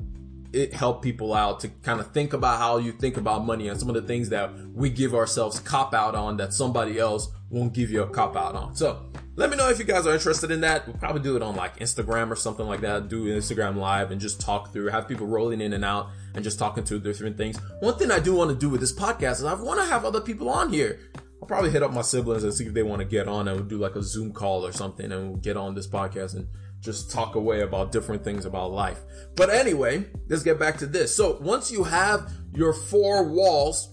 it 0.53 0.73
help 0.73 1.03
people 1.03 1.35
out 1.35 1.61
to 1.61 1.69
kind 1.69 2.01
of 2.01 2.13
think 2.13 2.33
about 2.33 2.59
how 2.59 2.79
you 2.79 2.93
think 2.93 3.17
about 3.17 3.45
money 3.45 3.69
and 3.69 3.79
some 3.79 3.89
of 3.89 3.95
the 3.95 4.03
things 4.03 4.31
that 4.31 4.51
we 4.73 4.89
give 4.89 5.15
ourselves 5.15 5.61
cop 5.61 5.93
out 5.93 6.15
on 6.15 6.37
that 6.39 6.55
somebody 6.55 6.99
else 6.99 7.29
won't 7.51 7.73
give 7.73 7.91
you 7.91 8.03
a 8.03 8.09
cop 8.09 8.37
out 8.37 8.55
on. 8.55 8.75
So 8.75 9.03
let 9.37 9.51
me 9.51 9.57
know 9.57 9.69
if 9.69 9.79
you 9.79 9.85
guys 9.85 10.07
are 10.07 10.15
interested 10.15 10.51
in 10.51 10.63
that. 10.63 10.87
We'll 10.87 10.97
probably 10.97 11.23
do 11.23 11.37
it 11.37 11.43
on 11.43 11.57
like 11.57 11.79
Instagram 11.79 12.31
or 12.31 12.37
something 12.37 12.67
like 12.67 12.81
that. 12.81 13.09
Do 13.09 13.25
Instagram 13.27 13.77
live 13.77 14.11
and 14.11 14.21
just 14.21 14.41
talk 14.41 14.73
through, 14.73 14.89
have 14.89 15.07
people 15.07 15.27
rolling 15.27 15.61
in 15.61 15.73
and 15.75 15.85
out 15.85 16.09
and 16.35 16.43
just 16.43 16.59
talking 16.59 16.85
to 16.85 16.99
different 16.99 17.37
things. 17.37 17.59
One 17.81 17.99
thing 17.99 18.11
I 18.11 18.19
do 18.19 18.35
want 18.35 18.51
to 18.51 18.57
do 18.57 18.71
with 18.71 18.81
this 18.81 18.93
podcast 18.93 19.33
is 19.33 19.45
I 19.45 19.55
want 19.55 19.81
to 19.81 19.87
have 19.87 20.05
other 20.05 20.21
people 20.21 20.49
on 20.49 20.73
here. 20.73 21.01
I'll 21.41 21.47
probably 21.47 21.71
hit 21.71 21.83
up 21.83 21.93
my 21.93 22.03
siblings 22.03 22.45
and 22.45 22.55
see 22.55 22.65
if 22.65 22.73
they 22.73 22.83
want 22.83 23.01
to 23.01 23.05
get 23.05 23.29
on 23.29 23.47
and 23.47 23.59
we'll 23.59 23.69
do 23.69 23.79
like 23.79 23.95
a 23.95 24.03
Zoom 24.03 24.33
call 24.33 24.67
or 24.67 24.73
something 24.73 25.13
and 25.13 25.29
we'll 25.29 25.37
get 25.37 25.57
on 25.57 25.75
this 25.75 25.87
podcast 25.87 26.35
and 26.35 26.49
just 26.81 27.11
talk 27.11 27.35
away 27.35 27.63
about 27.63 27.93
different 27.93 28.23
things 28.23 28.45
about 28.45 28.71
life. 28.73 29.01
But 29.35 29.51
anyway, 29.51 30.07
let's 30.29 30.43
get 30.43 30.59
back 30.59 30.79
to 30.79 30.87
this. 30.87 31.15
So 31.15 31.39
once 31.41 31.71
you 31.71 31.85
have 31.85 32.31
your 32.55 32.73
four 32.73 33.25
walls 33.25 33.89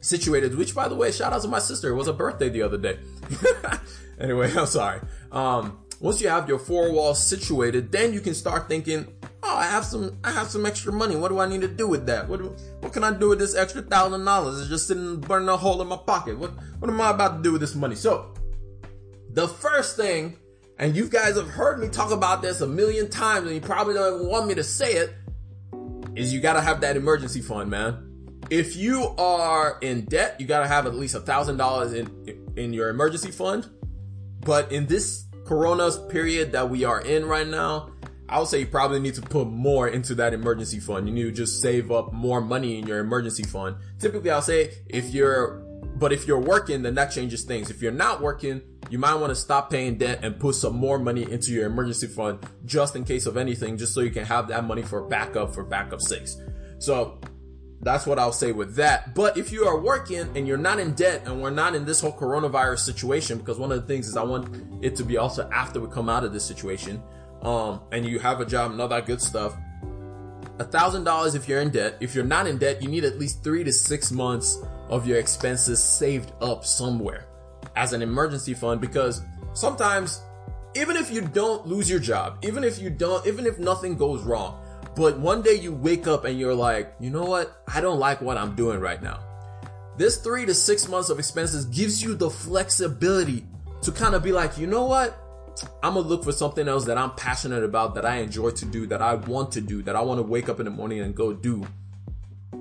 situated, 0.00 0.56
which 0.56 0.74
by 0.74 0.88
the 0.88 0.94
way, 0.94 1.10
shout 1.10 1.32
out 1.32 1.42
to 1.42 1.48
my 1.48 1.58
sister. 1.58 1.90
It 1.90 1.94
was 1.94 2.08
a 2.08 2.12
birthday 2.12 2.48
the 2.48 2.62
other 2.62 2.78
day. 2.78 2.98
anyway, 4.20 4.52
I'm 4.54 4.66
sorry. 4.66 5.00
Um, 5.32 5.78
once 6.00 6.20
you 6.20 6.28
have 6.28 6.48
your 6.48 6.58
four 6.58 6.92
walls 6.92 7.24
situated, 7.24 7.90
then 7.90 8.12
you 8.12 8.20
can 8.20 8.34
start 8.34 8.68
thinking, 8.68 9.06
oh, 9.42 9.56
I 9.56 9.64
have 9.64 9.84
some, 9.84 10.18
I 10.22 10.30
have 10.32 10.48
some 10.48 10.66
extra 10.66 10.92
money. 10.92 11.16
What 11.16 11.28
do 11.28 11.38
I 11.38 11.48
need 11.48 11.62
to 11.62 11.68
do 11.68 11.88
with 11.88 12.06
that? 12.06 12.28
What, 12.28 12.42
what 12.80 12.92
can 12.92 13.02
I 13.02 13.12
do 13.12 13.30
with 13.30 13.38
this 13.38 13.54
extra 13.54 13.82
thousand 13.82 14.24
dollars? 14.24 14.60
It's 14.60 14.68
just 14.68 14.86
sitting 14.88 15.20
burning 15.20 15.48
a 15.48 15.56
hole 15.56 15.80
in 15.80 15.88
my 15.88 15.96
pocket. 15.96 16.38
What, 16.38 16.52
what 16.78 16.90
am 16.90 17.00
I 17.00 17.10
about 17.10 17.38
to 17.38 17.42
do 17.42 17.52
with 17.52 17.62
this 17.62 17.74
money? 17.74 17.94
So, 17.94 18.34
the 19.30 19.48
first 19.48 19.96
thing, 19.96 20.36
and 20.78 20.96
you 20.96 21.08
guys 21.08 21.36
have 21.36 21.48
heard 21.48 21.78
me 21.78 21.88
talk 21.88 22.10
about 22.10 22.42
this 22.42 22.60
a 22.60 22.66
million 22.66 23.08
times, 23.10 23.46
and 23.46 23.54
you 23.54 23.60
probably 23.60 23.94
don't 23.94 24.16
even 24.16 24.28
want 24.28 24.46
me 24.46 24.54
to 24.54 24.64
say 24.64 24.94
it, 24.94 25.14
is 26.14 26.32
you 26.32 26.40
gotta 26.40 26.60
have 26.60 26.80
that 26.82 26.96
emergency 26.96 27.40
fund, 27.40 27.70
man. 27.70 28.10
If 28.50 28.76
you 28.76 29.14
are 29.18 29.78
in 29.80 30.04
debt, 30.04 30.36
you 30.40 30.46
gotta 30.46 30.68
have 30.68 30.86
at 30.86 30.94
least 30.94 31.14
a 31.14 31.20
thousand 31.20 31.56
dollars 31.56 31.92
in 31.92 32.52
in 32.56 32.72
your 32.72 32.88
emergency 32.88 33.30
fund. 33.30 33.68
But 34.40 34.70
in 34.70 34.86
this 34.86 35.24
Corona 35.44 35.90
period 36.08 36.52
that 36.52 36.68
we 36.68 36.84
are 36.84 37.00
in 37.00 37.24
right 37.24 37.46
now, 37.46 37.90
I 38.28 38.38
would 38.38 38.48
say 38.48 38.60
you 38.60 38.66
probably 38.66 39.00
need 39.00 39.14
to 39.14 39.22
put 39.22 39.46
more 39.48 39.88
into 39.88 40.14
that 40.16 40.32
emergency 40.34 40.80
fund. 40.80 41.08
You 41.08 41.14
need 41.14 41.24
to 41.24 41.32
just 41.32 41.60
save 41.60 41.90
up 41.90 42.12
more 42.12 42.40
money 42.40 42.78
in 42.78 42.86
your 42.86 42.98
emergency 42.98 43.42
fund. 43.42 43.76
Typically, 43.98 44.30
I'll 44.30 44.42
say 44.42 44.72
if 44.88 45.10
you're, 45.10 45.63
but 45.96 46.12
if 46.12 46.26
you're 46.26 46.40
working, 46.40 46.82
then 46.82 46.94
that 46.96 47.12
changes 47.12 47.44
things. 47.44 47.70
If 47.70 47.80
you're 47.80 47.92
not 47.92 48.20
working, 48.20 48.62
you 48.90 48.98
might 48.98 49.14
want 49.14 49.30
to 49.30 49.36
stop 49.36 49.70
paying 49.70 49.96
debt 49.96 50.20
and 50.22 50.38
put 50.38 50.56
some 50.56 50.74
more 50.74 50.98
money 50.98 51.30
into 51.30 51.52
your 51.52 51.66
emergency 51.66 52.06
fund 52.06 52.40
just 52.64 52.96
in 52.96 53.04
case 53.04 53.26
of 53.26 53.36
anything, 53.36 53.76
just 53.76 53.94
so 53.94 54.00
you 54.00 54.10
can 54.10 54.24
have 54.24 54.48
that 54.48 54.64
money 54.64 54.82
for 54.82 55.02
backup 55.02 55.54
for 55.54 55.62
backup 55.64 56.00
sakes. 56.00 56.36
So 56.78 57.20
that's 57.80 58.06
what 58.06 58.18
I'll 58.18 58.32
say 58.32 58.52
with 58.52 58.76
that. 58.76 59.14
But 59.14 59.36
if 59.36 59.52
you 59.52 59.66
are 59.66 59.78
working 59.78 60.28
and 60.34 60.48
you're 60.48 60.58
not 60.58 60.80
in 60.80 60.94
debt 60.94 61.22
and 61.26 61.40
we're 61.40 61.50
not 61.50 61.74
in 61.74 61.84
this 61.84 62.00
whole 62.00 62.12
coronavirus 62.12 62.80
situation, 62.80 63.38
because 63.38 63.58
one 63.58 63.70
of 63.70 63.80
the 63.80 63.86
things 63.86 64.08
is 64.08 64.16
I 64.16 64.22
want 64.24 64.84
it 64.84 64.96
to 64.96 65.04
be 65.04 65.16
also 65.16 65.48
after 65.50 65.80
we 65.80 65.88
come 65.88 66.08
out 66.08 66.24
of 66.24 66.32
this 66.32 66.44
situation, 66.44 67.02
um, 67.42 67.82
and 67.92 68.04
you 68.04 68.18
have 68.18 68.40
a 68.40 68.46
job 68.46 68.72
and 68.72 68.80
all 68.80 68.88
that 68.88 69.06
good 69.06 69.20
stuff, 69.20 69.54
a 70.58 70.64
thousand 70.64 71.04
dollars 71.04 71.34
if 71.34 71.48
you're 71.48 71.60
in 71.60 71.70
debt. 71.70 71.96
If 72.00 72.14
you're 72.14 72.24
not 72.24 72.46
in 72.46 72.58
debt, 72.58 72.82
you 72.82 72.88
need 72.88 73.04
at 73.04 73.18
least 73.18 73.44
three 73.44 73.62
to 73.64 73.72
six 73.72 74.10
months 74.10 74.58
of 74.94 75.08
your 75.08 75.18
expenses 75.18 75.82
saved 75.82 76.30
up 76.40 76.64
somewhere 76.64 77.26
as 77.74 77.92
an 77.92 78.00
emergency 78.00 78.54
fund 78.54 78.80
because 78.80 79.22
sometimes 79.52 80.22
even 80.76 80.96
if 80.96 81.10
you 81.10 81.20
don't 81.20 81.66
lose 81.66 81.90
your 81.90 81.98
job, 81.98 82.38
even 82.42 82.62
if 82.62 82.78
you 82.78 82.90
don't, 82.90 83.26
even 83.26 83.44
if 83.44 83.58
nothing 83.58 83.96
goes 83.96 84.22
wrong, 84.22 84.60
but 84.94 85.18
one 85.18 85.42
day 85.42 85.54
you 85.54 85.72
wake 85.72 86.06
up 86.06 86.24
and 86.24 86.38
you're 86.38 86.54
like, 86.54 86.94
you 87.00 87.10
know 87.10 87.24
what? 87.24 87.60
I 87.66 87.80
don't 87.80 87.98
like 87.98 88.20
what 88.20 88.38
I'm 88.38 88.54
doing 88.54 88.78
right 88.78 89.02
now. 89.02 89.18
This 89.96 90.18
three 90.18 90.46
to 90.46 90.54
six 90.54 90.88
months 90.88 91.10
of 91.10 91.18
expenses 91.18 91.64
gives 91.64 92.00
you 92.00 92.14
the 92.14 92.30
flexibility 92.30 93.46
to 93.82 93.90
kind 93.90 94.14
of 94.14 94.22
be 94.22 94.30
like, 94.30 94.56
you 94.58 94.68
know 94.68 94.84
what? 94.84 95.18
I'm 95.82 95.94
gonna 95.94 96.06
look 96.06 96.22
for 96.22 96.32
something 96.32 96.68
else 96.68 96.84
that 96.84 96.98
I'm 96.98 97.10
passionate 97.16 97.64
about, 97.64 97.96
that 97.96 98.06
I 98.06 98.18
enjoy 98.18 98.50
to 98.50 98.64
do, 98.64 98.86
that 98.86 99.02
I 99.02 99.14
want 99.16 99.50
to 99.52 99.60
do, 99.60 99.82
that 99.82 99.96
I 99.96 100.02
want 100.02 100.18
to 100.18 100.22
wake 100.22 100.48
up 100.48 100.60
in 100.60 100.66
the 100.66 100.70
morning 100.70 101.00
and 101.00 101.16
go 101.16 101.32
do. 101.32 101.66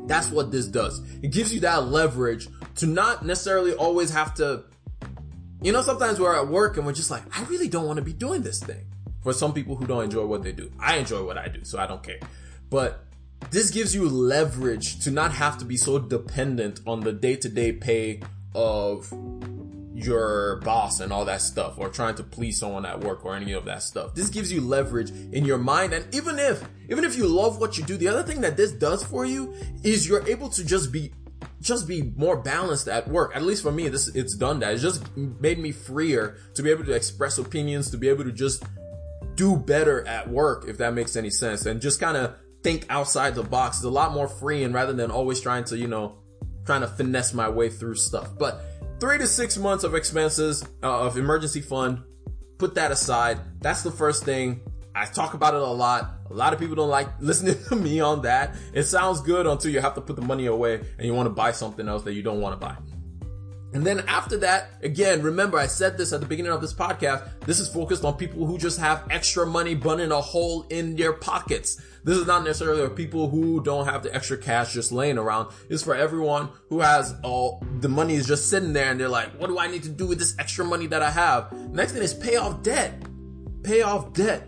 That's 0.05 0.29
what 0.29 0.51
this 0.51 0.67
does. 0.67 1.01
It 1.21 1.31
gives 1.31 1.53
you 1.53 1.61
that 1.61 1.87
leverage 1.87 2.47
to 2.75 2.87
not 2.87 3.25
necessarily 3.25 3.73
always 3.73 4.09
have 4.11 4.33
to, 4.35 4.63
you 5.61 5.71
know, 5.71 5.81
sometimes 5.81 6.19
we're 6.19 6.35
at 6.35 6.47
work 6.47 6.77
and 6.77 6.85
we're 6.85 6.93
just 6.93 7.11
like, 7.11 7.23
I 7.37 7.43
really 7.45 7.67
don't 7.67 7.85
want 7.85 7.97
to 7.97 8.03
be 8.03 8.13
doing 8.13 8.41
this 8.41 8.59
thing. 8.59 8.85
for 9.23 9.33
some 9.33 9.53
people 9.53 9.75
who 9.75 9.87
don't 9.87 10.03
enjoy 10.03 10.25
what 10.25 10.43
they 10.43 10.51
do. 10.51 10.69
I 10.79 10.97
enjoy 10.97 11.25
what 11.25 11.37
I 11.37 11.47
do, 11.47 11.63
so 11.63 11.79
I 11.79 11.87
don't 11.87 12.03
care. 12.03 12.19
But 12.69 13.05
this 13.49 13.71
gives 13.71 13.95
you 13.95 14.07
leverage 14.09 14.99
to 15.05 15.11
not 15.11 15.31
have 15.33 15.57
to 15.59 15.65
be 15.65 15.77
so 15.77 15.97
dependent 15.97 16.81
on 16.85 16.99
the 16.99 17.13
day 17.13 17.37
to 17.37 17.49
day 17.49 17.71
pay 17.71 18.21
of 18.53 19.11
your 20.05 20.57
boss 20.57 20.99
and 20.99 21.11
all 21.11 21.25
that 21.25 21.41
stuff 21.41 21.77
or 21.77 21.89
trying 21.89 22.15
to 22.15 22.23
please 22.23 22.59
someone 22.59 22.85
at 22.85 22.99
work 22.99 23.25
or 23.25 23.35
any 23.35 23.53
of 23.53 23.65
that 23.65 23.83
stuff. 23.83 24.15
This 24.15 24.29
gives 24.29 24.51
you 24.51 24.61
leverage 24.61 25.11
in 25.11 25.45
your 25.45 25.57
mind. 25.57 25.93
And 25.93 26.13
even 26.13 26.39
if, 26.39 26.63
even 26.89 27.03
if 27.03 27.17
you 27.17 27.27
love 27.27 27.59
what 27.59 27.77
you 27.77 27.83
do, 27.83 27.97
the 27.97 28.07
other 28.07 28.23
thing 28.23 28.41
that 28.41 28.57
this 28.57 28.71
does 28.71 29.03
for 29.03 29.25
you 29.25 29.53
is 29.83 30.07
you're 30.07 30.27
able 30.27 30.49
to 30.49 30.65
just 30.65 30.91
be, 30.91 31.11
just 31.61 31.87
be 31.87 32.13
more 32.15 32.37
balanced 32.37 32.87
at 32.87 33.07
work. 33.07 33.35
At 33.35 33.43
least 33.43 33.63
for 33.63 33.71
me, 33.71 33.87
this, 33.87 34.07
it's 34.15 34.35
done 34.35 34.59
that. 34.59 34.73
It's 34.73 34.81
just 34.81 35.15
made 35.15 35.59
me 35.59 35.71
freer 35.71 36.37
to 36.55 36.63
be 36.63 36.69
able 36.69 36.85
to 36.85 36.93
express 36.93 37.37
opinions, 37.37 37.89
to 37.91 37.97
be 37.97 38.09
able 38.09 38.25
to 38.25 38.31
just 38.31 38.63
do 39.35 39.55
better 39.55 40.05
at 40.07 40.29
work, 40.29 40.65
if 40.67 40.77
that 40.77 40.93
makes 40.93 41.15
any 41.15 41.29
sense. 41.29 41.65
And 41.65 41.81
just 41.81 41.99
kind 41.99 42.17
of 42.17 42.35
think 42.63 42.85
outside 42.89 43.35
the 43.35 43.43
box. 43.43 43.77
It's 43.77 43.85
a 43.85 43.89
lot 43.89 44.13
more 44.13 44.27
free 44.27 44.63
and 44.63 44.73
rather 44.73 44.93
than 44.93 45.11
always 45.11 45.39
trying 45.41 45.63
to, 45.65 45.77
you 45.77 45.87
know, 45.87 46.17
trying 46.65 46.81
to 46.81 46.87
finesse 46.87 47.33
my 47.33 47.49
way 47.49 47.69
through 47.69 47.95
stuff. 47.95 48.29
But 48.37 48.61
three 49.03 49.17
to 49.17 49.27
six 49.27 49.57
months 49.57 49.83
of 49.83 49.95
expenses 49.95 50.63
uh, 50.81 51.01
of 51.01 51.17
emergency 51.17 51.59
fund. 51.59 52.01
Put 52.57 52.75
that 52.75 52.89
aside. 52.89 53.37
That's 53.59 53.83
the 53.83 53.91
first 53.91 54.23
thing. 54.23 54.61
I 54.95 55.03
talk 55.03 55.33
about 55.33 55.53
it 55.53 55.61
a 55.61 55.65
lot. 55.65 56.19
A 56.29 56.33
lot 56.33 56.53
of 56.53 56.59
people 56.59 56.77
don't 56.77 56.89
like 56.89 57.09
listening 57.19 57.61
to 57.67 57.75
me 57.75 57.99
on 57.99 58.21
that. 58.21 58.55
It 58.71 58.83
sounds 58.83 59.19
good 59.19 59.45
until 59.45 59.71
you 59.71 59.81
have 59.81 59.95
to 59.95 60.01
put 60.01 60.15
the 60.15 60.21
money 60.21 60.45
away 60.45 60.75
and 60.97 61.05
you 61.05 61.13
want 61.13 61.25
to 61.25 61.31
buy 61.31 61.51
something 61.51 61.85
else 61.85 62.03
that 62.03 62.13
you 62.13 62.23
don't 62.23 62.39
want 62.39 62.57
to 62.57 62.65
buy. 62.65 62.77
And 63.73 63.83
then 63.83 64.01
after 64.07 64.37
that, 64.37 64.69
again, 64.83 65.23
remember 65.23 65.57
I 65.57 65.65
said 65.65 65.97
this 65.97 66.13
at 66.13 66.19
the 66.19 66.27
beginning 66.27 66.51
of 66.51 66.61
this 66.61 66.73
podcast. 66.73 67.27
This 67.41 67.59
is 67.59 67.67
focused 67.67 68.05
on 68.05 68.17
people 68.17 68.45
who 68.45 68.59
just 68.59 68.79
have 68.79 69.07
extra 69.09 69.47
money 69.47 69.73
burning 69.73 70.11
a 70.11 70.21
hole 70.21 70.67
in 70.69 70.95
their 70.95 71.13
pockets. 71.13 71.81
This 72.03 72.17
is 72.17 72.27
not 72.27 72.43
necessarily 72.43 72.83
for 72.87 72.93
people 72.93 73.29
who 73.29 73.63
don't 73.63 73.85
have 73.85 74.03
the 74.03 74.13
extra 74.13 74.37
cash 74.37 74.73
just 74.73 74.91
laying 74.91 75.17
around. 75.17 75.51
It's 75.69 75.83
for 75.83 75.95
everyone 75.95 76.49
who 76.69 76.81
has 76.81 77.15
all 77.23 77.63
the 77.79 77.89
money 77.89 78.13
is 78.13 78.27
just 78.27 78.49
sitting 78.49 78.73
there 78.73 78.91
and 78.91 78.99
they're 78.99 79.09
like, 79.09 79.39
what 79.39 79.47
do 79.47 79.57
I 79.57 79.67
need 79.67 79.83
to 79.83 79.89
do 79.89 80.05
with 80.05 80.19
this 80.19 80.35
extra 80.37 80.65
money 80.65 80.85
that 80.87 81.01
I 81.01 81.09
have? 81.09 81.51
Next 81.71 81.93
thing 81.93 82.03
is 82.03 82.13
pay 82.13 82.35
off 82.35 82.61
debt. 82.61 83.01
Pay 83.63 83.81
off 83.81 84.13
debt. 84.13 84.47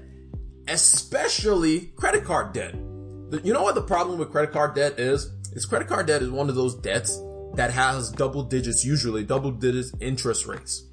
Especially 0.68 1.94
credit 1.96 2.26
card 2.26 2.54
debt. 2.54 2.76
You 3.44 3.54
know 3.54 3.64
what 3.64 3.74
the 3.74 3.82
problem 3.82 4.20
with 4.20 4.32
credit 4.32 4.52
card 4.52 4.76
debt 4.76 5.00
is? 5.00 5.32
Is 5.54 5.66
credit 5.66 5.88
card 5.88 6.06
debt 6.06 6.22
is 6.22 6.30
one 6.30 6.50
of 6.50 6.56
those 6.56 6.76
debts 6.76 7.18
that 7.56 7.72
has 7.72 8.12
double 8.12 8.44
digits, 8.44 8.86
usually 8.86 9.24
double 9.24 9.52
digits 9.52 9.92
interest 10.00 10.46
rates. 10.46 10.84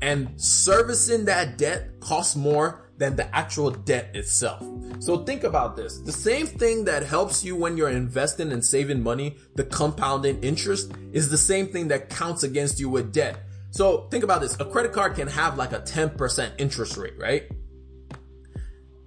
And 0.00 0.40
servicing 0.40 1.26
that 1.26 1.58
debt 1.58 2.00
costs 2.00 2.34
more 2.34 2.90
than 2.98 3.16
the 3.16 3.34
actual 3.34 3.70
debt 3.70 4.10
itself. 4.14 4.64
So 5.00 5.18
think 5.24 5.44
about 5.44 5.76
this. 5.76 5.98
The 5.98 6.12
same 6.12 6.46
thing 6.46 6.84
that 6.84 7.02
helps 7.04 7.44
you 7.44 7.56
when 7.56 7.76
you're 7.76 7.88
investing 7.88 8.52
and 8.52 8.64
saving 8.64 9.02
money, 9.02 9.36
the 9.54 9.64
compounding 9.64 10.42
interest 10.42 10.92
is 11.12 11.30
the 11.30 11.38
same 11.38 11.68
thing 11.68 11.88
that 11.88 12.10
counts 12.10 12.42
against 12.42 12.78
you 12.78 12.88
with 12.88 13.12
debt. 13.12 13.38
So 13.70 14.06
think 14.10 14.22
about 14.22 14.40
this. 14.40 14.58
A 14.60 14.64
credit 14.64 14.92
card 14.92 15.14
can 15.14 15.28
have 15.28 15.56
like 15.56 15.72
a 15.72 15.80
10% 15.80 16.52
interest 16.58 16.96
rate, 16.96 17.14
right? 17.18 17.50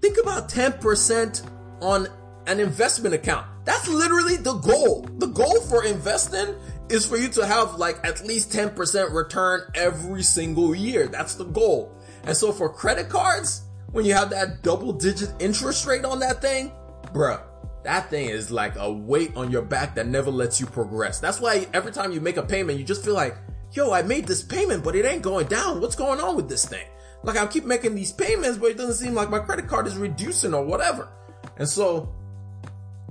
Think 0.02 0.18
about 0.22 0.50
10% 0.50 1.50
on 1.82 2.08
an 2.48 2.60
investment 2.60 3.16
account. 3.16 3.48
That's 3.66 3.88
literally 3.88 4.38
the 4.38 4.54
goal. 4.54 5.08
The 5.18 5.28
goal 5.28 5.62
for 5.62 5.84
investing 5.86 6.56
is 6.90 7.06
for 7.06 7.18
you 7.18 7.30
to 7.30 7.46
have 7.46 7.76
like 7.76 8.00
at 8.06 8.26
least 8.26 8.52
10% 8.52 9.14
return 9.14 9.62
every 9.74 10.24
single 10.24 10.76
year. 10.76 11.08
That's 11.08 11.36
the 11.36 11.46
goal. 11.46 11.96
And 12.24 12.36
so 12.36 12.52
for 12.52 12.70
credit 12.70 13.10
cards, 13.10 13.64
when 13.92 14.06
you 14.06 14.14
have 14.14 14.30
that 14.32 14.62
double 14.62 14.94
digit 14.94 15.32
interest 15.40 15.86
rate 15.86 16.06
on 16.06 16.20
that 16.20 16.42
thing, 16.42 16.72
bruh, 17.14 17.42
that 17.84 18.10
thing 18.10 18.30
is 18.30 18.52
like 18.52 18.76
a 18.78 18.92
weight 18.92 19.36
on 19.36 19.52
your 19.52 19.62
back 19.62 19.96
that 19.96 20.08
never 20.08 20.32
lets 20.32 20.60
you 20.60 20.66
progress. 20.66 21.20
That's 21.20 21.40
why 21.40 21.68
every 21.74 21.92
time 21.92 22.12
you 22.12 22.20
make 22.20 22.38
a 22.38 22.44
payment, 22.44 22.80
you 22.80 22.86
just 22.86 23.06
feel 23.06 23.14
like, 23.14 23.38
yo, 23.72 23.92
I 23.92 24.02
made 24.02 24.26
this 24.26 24.44
payment, 24.44 24.84
but 24.84 24.96
it 24.96 25.06
ain't 25.06 25.22
going 25.22 25.48
down. 25.48 25.82
What's 25.82 25.96
going 25.96 26.20
on 26.20 26.36
with 26.36 26.50
this 26.50 26.66
thing? 26.66 26.86
Like 27.24 27.38
I 27.38 27.48
keep 27.48 27.66
making 27.66 27.96
these 27.96 28.12
payments, 28.12 28.58
but 28.58 28.72
it 28.72 28.78
doesn't 28.78 29.06
seem 29.06 29.16
like 29.16 29.30
my 29.30 29.40
credit 29.40 29.68
card 29.68 29.88
is 29.88 29.98
reducing 29.98 30.54
or 30.54 30.64
whatever. 30.64 31.10
And 31.58 31.68
so 31.68 32.14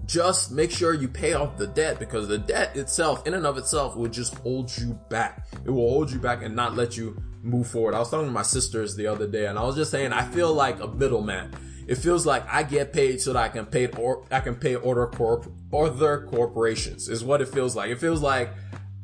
just 0.06 0.50
make 0.50 0.70
sure 0.70 0.94
you 0.94 1.08
pay 1.08 1.34
off 1.34 1.56
the 1.56 1.66
debt 1.66 1.98
because 1.98 2.28
the 2.28 2.38
debt 2.38 2.76
itself, 2.76 3.26
in 3.26 3.34
and 3.34 3.46
of 3.46 3.58
itself, 3.58 3.96
will 3.96 4.08
just 4.08 4.34
hold 4.38 4.76
you 4.76 4.98
back. 5.08 5.46
It 5.64 5.70
will 5.70 5.88
hold 5.88 6.10
you 6.10 6.18
back 6.18 6.42
and 6.42 6.54
not 6.54 6.74
let 6.74 6.96
you 6.96 7.20
move 7.42 7.66
forward. 7.66 7.94
I 7.94 7.98
was 7.98 8.10
talking 8.10 8.26
to 8.26 8.32
my 8.32 8.42
sisters 8.42 8.96
the 8.96 9.06
other 9.06 9.26
day 9.26 9.46
and 9.46 9.58
I 9.58 9.62
was 9.62 9.76
just 9.76 9.90
saying, 9.90 10.12
I 10.12 10.22
feel 10.22 10.52
like 10.52 10.80
a 10.80 10.88
middleman. 10.88 11.52
It 11.86 11.96
feels 11.96 12.24
like 12.24 12.46
I 12.48 12.62
get 12.62 12.92
paid 12.92 13.20
so 13.20 13.34
that 13.34 13.42
I 13.42 13.48
can 13.48 13.66
pay 13.66 13.88
or 13.88 14.24
I 14.30 14.40
can 14.40 14.54
pay 14.54 14.74
order 14.74 15.06
corp 15.06 15.52
other 15.72 16.26
corporations 16.30 17.08
is 17.08 17.22
what 17.22 17.42
it 17.42 17.48
feels 17.48 17.76
like. 17.76 17.90
It 17.90 17.98
feels 17.98 18.22
like 18.22 18.50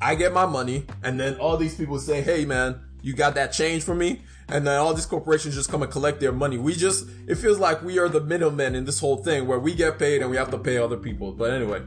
I 0.00 0.14
get 0.14 0.32
my 0.32 0.46
money 0.46 0.86
and 1.02 1.20
then 1.20 1.36
all 1.36 1.56
these 1.56 1.74
people 1.74 1.98
say, 1.98 2.22
Hey 2.22 2.44
man, 2.46 2.80
you 3.02 3.14
got 3.14 3.34
that 3.34 3.52
change 3.52 3.82
for 3.82 3.94
me? 3.94 4.22
And 4.50 4.66
then 4.66 4.78
all 4.78 4.92
these 4.92 5.06
corporations 5.06 5.54
just 5.54 5.70
come 5.70 5.82
and 5.82 5.90
collect 5.90 6.20
their 6.20 6.32
money. 6.32 6.58
We 6.58 6.74
just, 6.74 7.08
it 7.26 7.36
feels 7.36 7.58
like 7.58 7.82
we 7.82 7.98
are 7.98 8.08
the 8.08 8.20
middlemen 8.20 8.74
in 8.74 8.84
this 8.84 8.98
whole 8.98 9.16
thing 9.16 9.46
where 9.46 9.60
we 9.60 9.74
get 9.74 9.98
paid 9.98 10.22
and 10.22 10.30
we 10.30 10.36
have 10.36 10.50
to 10.50 10.58
pay 10.58 10.76
other 10.76 10.96
people. 10.96 11.32
But 11.32 11.52
anyway, 11.52 11.82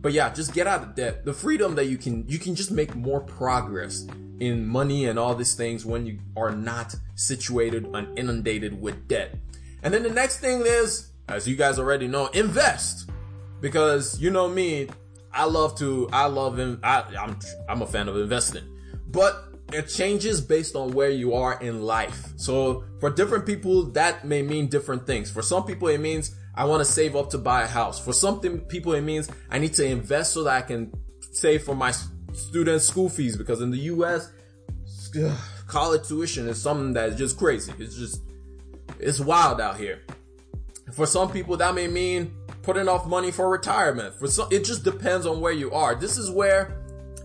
but 0.00 0.12
yeah, 0.12 0.32
just 0.32 0.52
get 0.52 0.66
out 0.66 0.82
of 0.82 0.94
debt. 0.94 1.24
The 1.24 1.32
freedom 1.32 1.74
that 1.76 1.86
you 1.86 1.98
can, 1.98 2.26
you 2.28 2.38
can 2.38 2.54
just 2.54 2.70
make 2.70 2.94
more 2.96 3.20
progress 3.20 4.06
in 4.40 4.66
money 4.66 5.06
and 5.06 5.18
all 5.18 5.34
these 5.34 5.54
things 5.54 5.84
when 5.84 6.06
you 6.06 6.18
are 6.36 6.50
not 6.50 6.94
situated 7.14 7.84
and 7.94 8.18
inundated 8.18 8.80
with 8.80 9.06
debt. 9.06 9.36
And 9.82 9.94
then 9.94 10.02
the 10.02 10.10
next 10.10 10.38
thing 10.38 10.62
is, 10.64 11.10
as 11.28 11.46
you 11.46 11.56
guys 11.56 11.78
already 11.78 12.08
know, 12.08 12.26
invest. 12.28 13.10
Because 13.60 14.18
you 14.18 14.30
know 14.30 14.48
me, 14.48 14.88
I 15.32 15.44
love 15.44 15.78
to, 15.78 16.08
I 16.12 16.26
love, 16.26 16.58
I, 16.82 17.02
I'm, 17.18 17.38
I'm 17.68 17.82
a 17.82 17.86
fan 17.86 18.08
of 18.08 18.16
investing. 18.16 18.64
But 19.06 19.49
it 19.72 19.88
changes 19.88 20.40
based 20.40 20.76
on 20.76 20.92
where 20.92 21.10
you 21.10 21.34
are 21.34 21.60
in 21.60 21.82
life. 21.82 22.32
So 22.36 22.84
for 23.00 23.10
different 23.10 23.46
people, 23.46 23.84
that 23.92 24.24
may 24.24 24.42
mean 24.42 24.68
different 24.68 25.06
things. 25.06 25.30
For 25.30 25.42
some 25.42 25.64
people, 25.64 25.88
it 25.88 25.98
means 25.98 26.34
I 26.54 26.64
want 26.64 26.80
to 26.80 26.84
save 26.84 27.16
up 27.16 27.30
to 27.30 27.38
buy 27.38 27.62
a 27.62 27.66
house. 27.66 27.98
For 28.02 28.12
some 28.12 28.40
people, 28.40 28.94
it 28.94 29.02
means 29.02 29.30
I 29.50 29.58
need 29.58 29.74
to 29.74 29.84
invest 29.84 30.32
so 30.32 30.44
that 30.44 30.56
I 30.56 30.62
can 30.62 30.92
save 31.32 31.62
for 31.62 31.74
my 31.74 31.92
students' 32.32 32.86
school 32.86 33.08
fees 33.08 33.36
because 33.36 33.60
in 33.60 33.70
the 33.70 33.78
U.S., 33.78 34.30
college 35.66 36.06
tuition 36.08 36.48
is 36.48 36.60
something 36.60 36.92
that 36.94 37.10
is 37.10 37.16
just 37.16 37.38
crazy. 37.38 37.72
It's 37.78 37.96
just, 37.96 38.22
it's 38.98 39.20
wild 39.20 39.60
out 39.60 39.76
here. 39.76 40.02
For 40.92 41.06
some 41.06 41.30
people, 41.30 41.56
that 41.58 41.74
may 41.74 41.86
mean 41.86 42.34
putting 42.62 42.88
off 42.88 43.06
money 43.06 43.30
for 43.30 43.48
retirement. 43.48 44.14
For 44.16 44.26
some, 44.26 44.48
it 44.50 44.64
just 44.64 44.84
depends 44.84 45.26
on 45.26 45.40
where 45.40 45.52
you 45.52 45.72
are. 45.72 45.94
This 45.94 46.18
is 46.18 46.30
where 46.30 46.79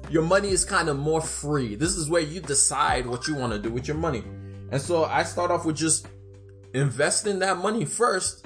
your 0.09 0.23
money 0.23 0.49
is 0.49 0.63
kind 0.65 0.89
of 0.89 0.97
more 0.97 1.21
free. 1.21 1.75
This 1.75 1.95
is 1.95 2.09
where 2.09 2.21
you 2.21 2.41
decide 2.41 3.05
what 3.05 3.27
you 3.27 3.35
want 3.35 3.53
to 3.53 3.59
do 3.59 3.69
with 3.69 3.87
your 3.87 3.97
money. 3.97 4.23
And 4.71 4.81
so 4.81 5.05
I 5.05 5.23
start 5.23 5.51
off 5.51 5.65
with 5.65 5.75
just 5.75 6.07
investing 6.73 7.39
that 7.39 7.57
money 7.57 7.85
first 7.85 8.45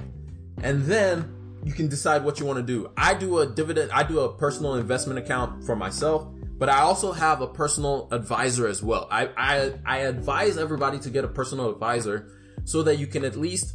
and 0.61 0.83
then 0.83 1.35
you 1.63 1.73
can 1.73 1.87
decide 1.87 2.23
what 2.23 2.39
you 2.39 2.45
want 2.45 2.57
to 2.57 2.63
do. 2.63 2.91
I 2.95 3.13
do 3.13 3.39
a 3.39 3.47
dividend, 3.47 3.91
I 3.91 4.03
do 4.03 4.19
a 4.19 4.33
personal 4.37 4.75
investment 4.75 5.19
account 5.19 5.65
for 5.65 5.75
myself, 5.75 6.27
but 6.57 6.69
I 6.69 6.79
also 6.81 7.11
have 7.11 7.41
a 7.41 7.47
personal 7.47 8.07
advisor 8.11 8.67
as 8.67 8.81
well. 8.81 9.07
I, 9.11 9.29
I, 9.37 9.73
I 9.85 9.97
advise 9.99 10.57
everybody 10.57 10.99
to 10.99 11.09
get 11.09 11.25
a 11.25 11.27
personal 11.27 11.69
advisor 11.69 12.31
so 12.63 12.83
that 12.83 12.97
you 12.97 13.07
can 13.07 13.25
at 13.25 13.35
least 13.35 13.73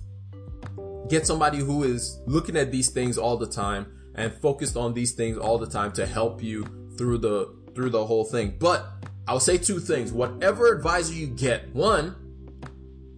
get 1.09 1.27
somebody 1.27 1.59
who 1.59 1.85
is 1.85 2.21
looking 2.27 2.57
at 2.57 2.71
these 2.71 2.91
things 2.91 3.19
all 3.19 3.37
the 3.37 3.47
time 3.47 3.87
and 4.15 4.33
focused 4.33 4.77
on 4.77 4.95
these 4.95 5.13
things 5.13 5.37
all 5.37 5.59
the 5.59 5.67
time 5.67 5.93
to 5.93 6.07
help 6.07 6.43
you 6.43 6.65
through 6.97 7.19
the 7.19 7.64
through 7.75 7.91
the 7.91 8.05
whole 8.05 8.25
thing. 8.25 8.55
But 8.59 8.87
I'll 9.27 9.41
say 9.41 9.59
two 9.59 9.81
things. 9.81 10.13
Whatever 10.13 10.73
advisor 10.75 11.15
you 11.15 11.27
get, 11.27 11.75
one, 11.75 12.17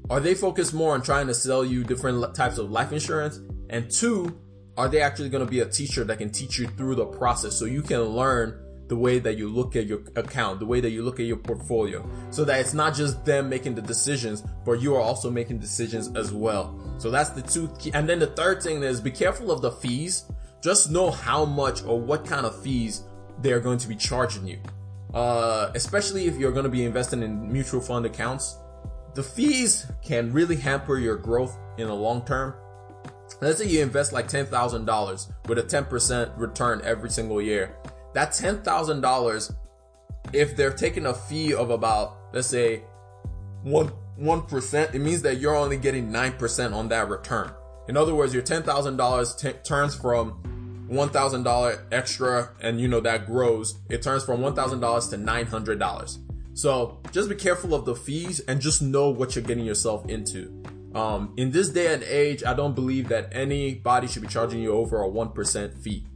are 0.08 0.20
they 0.20 0.34
focused 0.34 0.72
more 0.72 0.94
on 0.94 1.02
trying 1.02 1.26
to 1.26 1.34
sell 1.34 1.64
you 1.64 1.84
different 1.84 2.34
types 2.34 2.58
of 2.58 2.70
life 2.70 2.92
insurance? 2.92 3.40
And 3.70 3.90
two, 3.90 4.38
are 4.76 4.88
they 4.88 5.00
actually 5.00 5.30
going 5.30 5.44
to 5.44 5.50
be 5.50 5.60
a 5.60 5.66
teacher 5.66 6.04
that 6.04 6.18
can 6.18 6.30
teach 6.30 6.58
you 6.58 6.68
through 6.68 6.94
the 6.94 7.06
process 7.06 7.58
so 7.58 7.64
you 7.64 7.82
can 7.82 8.00
learn 8.00 8.62
the 8.88 8.96
way 8.96 9.18
that 9.18 9.36
you 9.36 9.48
look 9.48 9.74
at 9.74 9.86
your 9.86 10.00
account, 10.14 10.60
the 10.60 10.66
way 10.66 10.80
that 10.80 10.90
you 10.90 11.02
look 11.02 11.18
at 11.18 11.26
your 11.26 11.38
portfolio, 11.38 12.08
so 12.30 12.44
that 12.44 12.60
it's 12.60 12.74
not 12.74 12.94
just 12.94 13.24
them 13.24 13.48
making 13.48 13.74
the 13.74 13.82
decisions, 13.82 14.44
but 14.64 14.80
you 14.80 14.94
are 14.94 15.00
also 15.00 15.28
making 15.28 15.58
decisions 15.58 16.14
as 16.16 16.32
well. 16.32 16.78
So 16.98 17.10
that's 17.10 17.30
the 17.30 17.42
two 17.42 17.68
key. 17.80 17.90
And 17.94 18.08
then 18.08 18.20
the 18.20 18.28
third 18.28 18.62
thing 18.62 18.82
is 18.84 19.00
be 19.00 19.10
careful 19.10 19.50
of 19.50 19.60
the 19.60 19.72
fees. 19.72 20.24
Just 20.62 20.90
know 20.90 21.10
how 21.10 21.44
much 21.44 21.84
or 21.84 22.00
what 22.00 22.24
kind 22.24 22.46
of 22.46 22.60
fees 22.62 23.02
they're 23.40 23.60
going 23.60 23.78
to 23.78 23.88
be 23.88 23.96
charging 23.96 24.46
you. 24.46 24.58
Uh, 25.14 25.70
especially 25.74 26.26
if 26.26 26.36
you're 26.36 26.52
going 26.52 26.64
to 26.64 26.70
be 26.70 26.84
investing 26.84 27.22
in 27.22 27.50
mutual 27.50 27.80
fund 27.80 28.04
accounts, 28.04 28.56
the 29.14 29.22
fees 29.22 29.90
can 30.02 30.32
really 30.32 30.56
hamper 30.56 30.98
your 30.98 31.16
growth 31.16 31.56
in 31.78 31.86
the 31.86 31.94
long 31.94 32.24
term. 32.26 32.54
Let's 33.40 33.58
say 33.58 33.66
you 33.66 33.82
invest 33.82 34.12
like 34.12 34.28
$10,000 34.28 35.32
with 35.48 35.58
a 35.58 35.62
10% 35.62 36.38
return 36.38 36.80
every 36.84 37.10
single 37.10 37.40
year. 37.40 37.76
That 38.14 38.30
$10,000, 38.30 39.54
if 40.32 40.56
they're 40.56 40.72
taking 40.72 41.06
a 41.06 41.14
fee 41.14 41.54
of 41.54 41.70
about, 41.70 42.18
let's 42.32 42.48
say, 42.48 42.82
one, 43.62 43.90
1%, 44.20 44.94
it 44.94 44.98
means 44.98 45.22
that 45.22 45.38
you're 45.38 45.56
only 45.56 45.76
getting 45.76 46.10
9% 46.10 46.74
on 46.74 46.88
that 46.88 47.08
return. 47.08 47.50
In 47.88 47.96
other 47.96 48.14
words, 48.14 48.34
your 48.34 48.42
$10,000 48.42 49.38
t- 49.38 49.52
turns 49.64 49.94
from 49.94 50.42
$1,000 50.88 51.82
extra 51.92 52.50
and 52.60 52.80
you 52.80 52.88
know 52.88 53.00
that 53.00 53.26
grows. 53.26 53.78
It 53.88 54.02
turns 54.02 54.24
from 54.24 54.40
$1,000 54.40 55.10
to 55.10 55.18
$900. 55.18 56.18
So 56.54 57.00
just 57.12 57.28
be 57.28 57.34
careful 57.34 57.74
of 57.74 57.84
the 57.84 57.94
fees 57.94 58.40
and 58.40 58.60
just 58.60 58.80
know 58.80 59.10
what 59.10 59.34
you're 59.34 59.44
getting 59.44 59.64
yourself 59.64 60.08
into. 60.08 60.62
Um, 60.94 61.34
in 61.36 61.50
this 61.50 61.68
day 61.68 61.92
and 61.92 62.02
age, 62.02 62.42
I 62.44 62.54
don't 62.54 62.74
believe 62.74 63.08
that 63.08 63.28
anybody 63.32 64.06
should 64.06 64.22
be 64.22 64.28
charging 64.28 64.60
you 64.60 64.72
over 64.72 65.02
a 65.02 65.08
1% 65.08 65.74
fee. 65.74 66.06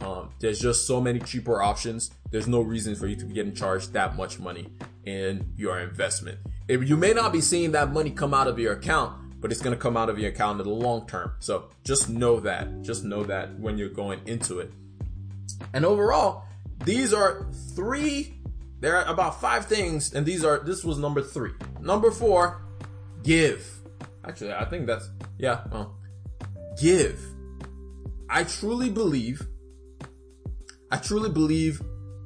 Um, 0.00 0.30
there's 0.40 0.58
just 0.58 0.86
so 0.86 1.00
many 1.00 1.20
cheaper 1.20 1.62
options. 1.62 2.10
There's 2.30 2.48
no 2.48 2.60
reason 2.60 2.94
for 2.94 3.06
you 3.06 3.16
to 3.16 3.24
be 3.26 3.34
getting 3.34 3.54
charged 3.54 3.92
that 3.92 4.16
much 4.16 4.38
money 4.38 4.72
in 5.04 5.52
your 5.56 5.80
investment. 5.80 6.38
If 6.68 6.88
you 6.88 6.96
may 6.96 7.12
not 7.12 7.32
be 7.32 7.40
seeing 7.40 7.72
that 7.72 7.92
money 7.92 8.10
come 8.10 8.32
out 8.32 8.48
of 8.48 8.58
your 8.58 8.72
account, 8.72 9.21
but 9.42 9.52
it's 9.52 9.60
going 9.60 9.76
to 9.76 9.80
come 9.80 9.96
out 9.96 10.08
of 10.08 10.18
your 10.18 10.30
account 10.30 10.58
in 10.60 10.66
the 10.66 10.72
long 10.72 11.06
term. 11.06 11.32
So 11.40 11.68
just 11.84 12.08
know 12.08 12.40
that. 12.40 12.80
Just 12.80 13.04
know 13.04 13.24
that 13.24 13.58
when 13.58 13.76
you're 13.76 13.90
going 13.90 14.20
into 14.24 14.60
it. 14.60 14.72
And 15.74 15.84
overall, 15.84 16.44
these 16.84 17.12
are 17.12 17.46
three, 17.74 18.38
there 18.80 18.96
are 18.96 19.04
about 19.12 19.38
five 19.40 19.66
things, 19.66 20.14
and 20.14 20.24
these 20.24 20.44
are, 20.44 20.60
this 20.60 20.82
was 20.84 20.96
number 20.96 21.20
three. 21.20 21.52
Number 21.80 22.10
four, 22.10 22.62
give. 23.22 23.68
Actually, 24.24 24.54
I 24.54 24.64
think 24.64 24.86
that's, 24.86 25.10
yeah, 25.36 25.64
well, 25.70 25.98
give. 26.80 27.20
I 28.30 28.44
truly 28.44 28.88
believe 28.88 29.46
I 30.92 30.98
truly 30.98 31.30
believe 31.30 31.80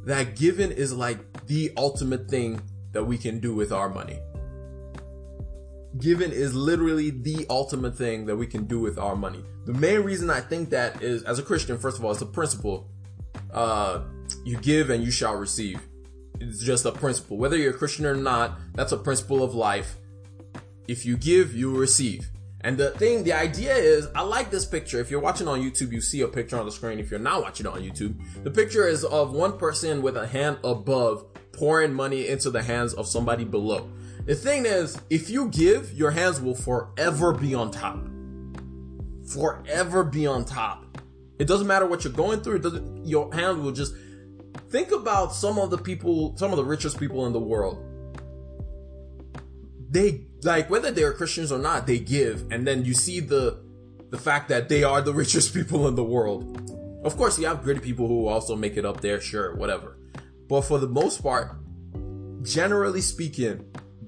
that 0.07 0.35
giving 0.35 0.73
is 0.73 0.93
like 0.93 1.47
the 1.47 1.71
ultimate 1.77 2.29
thing 2.29 2.61
that 2.91 3.05
we 3.05 3.17
can 3.17 3.39
do 3.39 3.55
with 3.55 3.71
our 3.71 3.89
money. 3.89 4.19
Giving 5.99 6.33
is 6.33 6.55
literally 6.55 7.11
the 7.11 7.47
ultimate 7.49 7.97
thing 7.97 8.27
that 8.27 8.37
we 8.37 8.47
can 8.47 8.65
do 8.65 8.81
with 8.81 8.99
our 8.99 9.17
money. 9.17 9.45
The 9.65 9.73
main 9.73 10.01
reason 10.01 10.31
I 10.31 10.41
think 10.41 10.71
that 10.71 11.03
is, 11.03 11.23
as 11.23 11.39
a 11.39 11.43
Christian, 11.43 11.79
first 11.79 11.99
of 11.99 12.05
all, 12.05 12.11
it's 12.13 12.23
a 12.23 12.27
principle. 12.27 12.89
Uh, 13.53 14.03
you 14.45 14.57
give 14.59 14.91
and 14.91 15.03
you 15.03 15.11
shall 15.11 15.37
receive. 15.37 15.81
It's 16.41 16.63
just 16.63 16.85
a 16.85 16.93
principle. 16.93 17.37
Whether 17.37 17.57
you're 17.57 17.75
a 17.75 17.79
Christian 17.79 18.05
or 18.05 18.15
not, 18.15 18.59
that's 18.75 18.93
a 18.93 18.97
principle 18.97 19.43
of 19.43 19.55
life. 19.55 19.97
If 20.89 21.07
you 21.07 21.17
give, 21.17 21.55
you 21.55 21.77
receive. 21.77 22.31
And 22.63 22.77
the 22.77 22.91
thing, 22.91 23.23
the 23.23 23.33
idea 23.33 23.75
is, 23.75 24.09
I 24.15 24.23
like 24.23 24.51
this 24.51 24.65
picture. 24.65 24.99
If 24.99 25.11
you're 25.11 25.21
watching 25.21 25.47
on 25.47 25.61
YouTube, 25.61 25.93
you 25.93 26.01
see 26.01 26.23
a 26.23 26.29
picture 26.29 26.59
on 26.59 26.67
the 26.67 26.73
screen. 26.73 26.99
If 26.99 27.11
you're 27.11 27.21
not 27.21 27.43
watching 27.43 27.67
on 27.67 27.81
YouTube, 27.81 28.15
the 28.43 28.51
picture 28.51 28.87
is 28.89 29.05
of 29.05 29.33
one 29.33 29.57
person 29.57 30.03
with 30.03 30.17
a 30.17 30.27
hand 30.27 30.59
above 30.65 31.25
pouring 31.53 31.93
money 31.93 32.29
into 32.29 32.51
the 32.51 32.63
hands 32.63 32.93
of 32.95 33.07
somebody 33.07 33.45
below. 33.45 33.89
The 34.27 34.35
thing 34.35 34.67
is, 34.67 35.01
if 35.09 35.31
you 35.31 35.49
give, 35.49 35.93
your 35.93 36.11
hands 36.11 36.41
will 36.41 36.55
forever 36.55 37.33
be 37.33 37.55
on 37.55 37.71
top. 37.71 38.07
Forever 39.29 40.05
be 40.05 40.27
on 40.27 40.45
top. 40.45 40.85
It 41.39 41.47
doesn't 41.47 41.67
matter 41.67 41.87
what 41.87 42.05
you're 42.05 42.13
going 42.13 42.41
through. 42.41 42.57
It 42.57 42.63
doesn't, 42.63 43.07
your 43.07 43.33
hand 43.33 43.63
will 43.63 43.73
just, 43.73 43.95
think 44.69 44.93
about 44.93 45.33
some 45.35 45.59
of 45.59 45.71
the 45.71 45.79
people, 45.79 46.37
some 46.37 46.51
of 46.51 46.57
the 46.57 46.65
richest 46.65 46.99
people 46.99 47.27
in 47.27 47.33
the 47.33 47.41
world. 47.41 47.83
They 49.89 50.27
like 50.43 50.69
whether 50.69 50.91
they're 50.91 51.13
Christians 51.13 51.53
or 51.53 51.59
not, 51.59 51.87
they 51.87 51.99
give, 51.99 52.51
and 52.51 52.67
then 52.67 52.85
you 52.85 52.95
see 52.95 53.21
the 53.21 53.63
the 54.11 54.19
fact 54.19 54.49
that 54.49 54.69
they 54.69 54.85
are 54.85 55.01
the 55.01 55.15
richest 55.23 55.55
people 55.55 55.87
in 55.89 55.95
the 55.95 56.05
world. 56.05 56.61
Of 57.05 57.17
course, 57.17 57.39
you 57.39 57.47
have 57.47 57.63
greedy 57.63 57.81
people 57.81 58.09
who 58.09 58.27
also 58.27 58.57
make 58.57 58.77
it 58.77 58.85
up 58.85 59.01
there, 59.01 59.21
sure, 59.21 59.55
whatever. 59.55 59.97
But 60.49 60.63
for 60.63 60.79
the 60.79 60.89
most 60.89 61.23
part, 61.23 61.57
generally 62.43 63.01
speaking, 63.01 63.65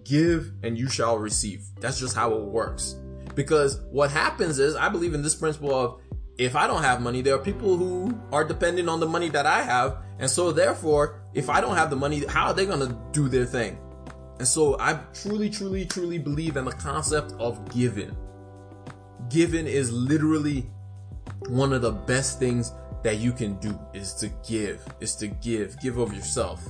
give 0.08 0.52
and 0.62 0.78
you 0.78 0.88
shall 0.88 1.18
receive. 1.18 1.62
That's 1.80 1.98
just 2.00 2.16
how 2.16 2.32
it 2.34 2.44
works. 2.44 2.96
Because 3.34 3.80
what 3.90 4.10
happens 4.10 4.58
is, 4.58 4.74
I 4.74 4.88
believe 4.88 5.14
in 5.14 5.22
this 5.22 5.34
principle 5.34 5.74
of 5.74 6.00
if 6.38 6.54
I 6.54 6.66
don't 6.66 6.82
have 6.82 7.00
money, 7.00 7.20
there 7.20 7.34
are 7.34 7.42
people 7.42 7.76
who 7.76 8.16
are 8.32 8.44
dependent 8.44 8.88
on 8.88 9.00
the 9.00 9.06
money 9.06 9.28
that 9.30 9.44
I 9.44 9.62
have. 9.62 9.98
And 10.18 10.30
so 10.30 10.52
therefore, 10.52 11.20
if 11.34 11.50
I 11.50 11.60
don't 11.60 11.76
have 11.76 11.90
the 11.90 11.96
money, 11.96 12.24
how 12.26 12.48
are 12.48 12.54
they 12.54 12.66
going 12.66 12.80
to 12.80 12.96
do 13.12 13.28
their 13.28 13.44
thing? 13.44 13.78
And 14.38 14.46
so 14.46 14.78
I 14.78 15.00
truly, 15.12 15.50
truly, 15.50 15.84
truly 15.84 16.18
believe 16.18 16.56
in 16.56 16.64
the 16.64 16.72
concept 16.72 17.32
of 17.38 17.68
giving. 17.74 18.16
Giving 19.28 19.66
is 19.66 19.92
literally 19.92 20.70
one 21.48 21.72
of 21.72 21.82
the 21.82 21.92
best 21.92 22.38
things 22.38 22.72
that 23.02 23.18
you 23.18 23.32
can 23.32 23.58
do 23.58 23.78
is 23.94 24.14
to 24.14 24.28
give, 24.46 24.84
is 25.00 25.16
to 25.16 25.28
give, 25.28 25.78
give 25.80 25.98
of 25.98 26.12
yourself, 26.14 26.64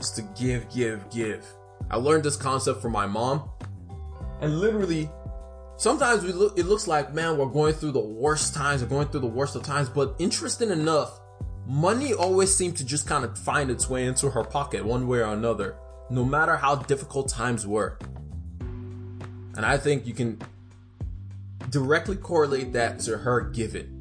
is 0.00 0.10
to 0.12 0.22
give, 0.38 0.68
give, 0.70 1.08
give. 1.10 1.46
I 1.90 1.96
learned 1.96 2.24
this 2.24 2.36
concept 2.36 2.80
from 2.80 2.92
my 2.92 3.06
mom 3.06 3.50
and 4.40 4.60
literally 4.60 5.10
sometimes 5.76 6.24
we 6.24 6.32
look, 6.32 6.58
it 6.58 6.66
looks 6.66 6.86
like, 6.86 7.14
man, 7.14 7.38
we're 7.38 7.46
going 7.46 7.74
through 7.74 7.92
the 7.92 8.00
worst 8.00 8.54
times, 8.54 8.82
we're 8.82 8.88
going 8.88 9.08
through 9.08 9.20
the 9.20 9.26
worst 9.26 9.56
of 9.56 9.62
times, 9.62 9.88
but 9.88 10.16
interesting 10.18 10.70
enough, 10.70 11.20
money 11.66 12.12
always 12.12 12.54
seemed 12.54 12.76
to 12.76 12.84
just 12.84 13.06
kind 13.06 13.24
of 13.24 13.38
find 13.38 13.70
its 13.70 13.88
way 13.88 14.04
into 14.06 14.30
her 14.30 14.44
pocket 14.44 14.84
one 14.84 15.06
way 15.06 15.18
or 15.18 15.32
another 15.32 15.76
no 16.10 16.24
matter 16.24 16.56
how 16.56 16.76
difficult 16.76 17.28
times 17.28 17.66
were. 17.66 17.98
And 18.60 19.64
I 19.64 19.78
think 19.78 20.06
you 20.06 20.12
can 20.12 20.40
directly 21.70 22.16
correlate 22.16 22.74
that 22.74 23.00
to 23.00 23.18
her 23.18 23.40
giving. 23.40 24.00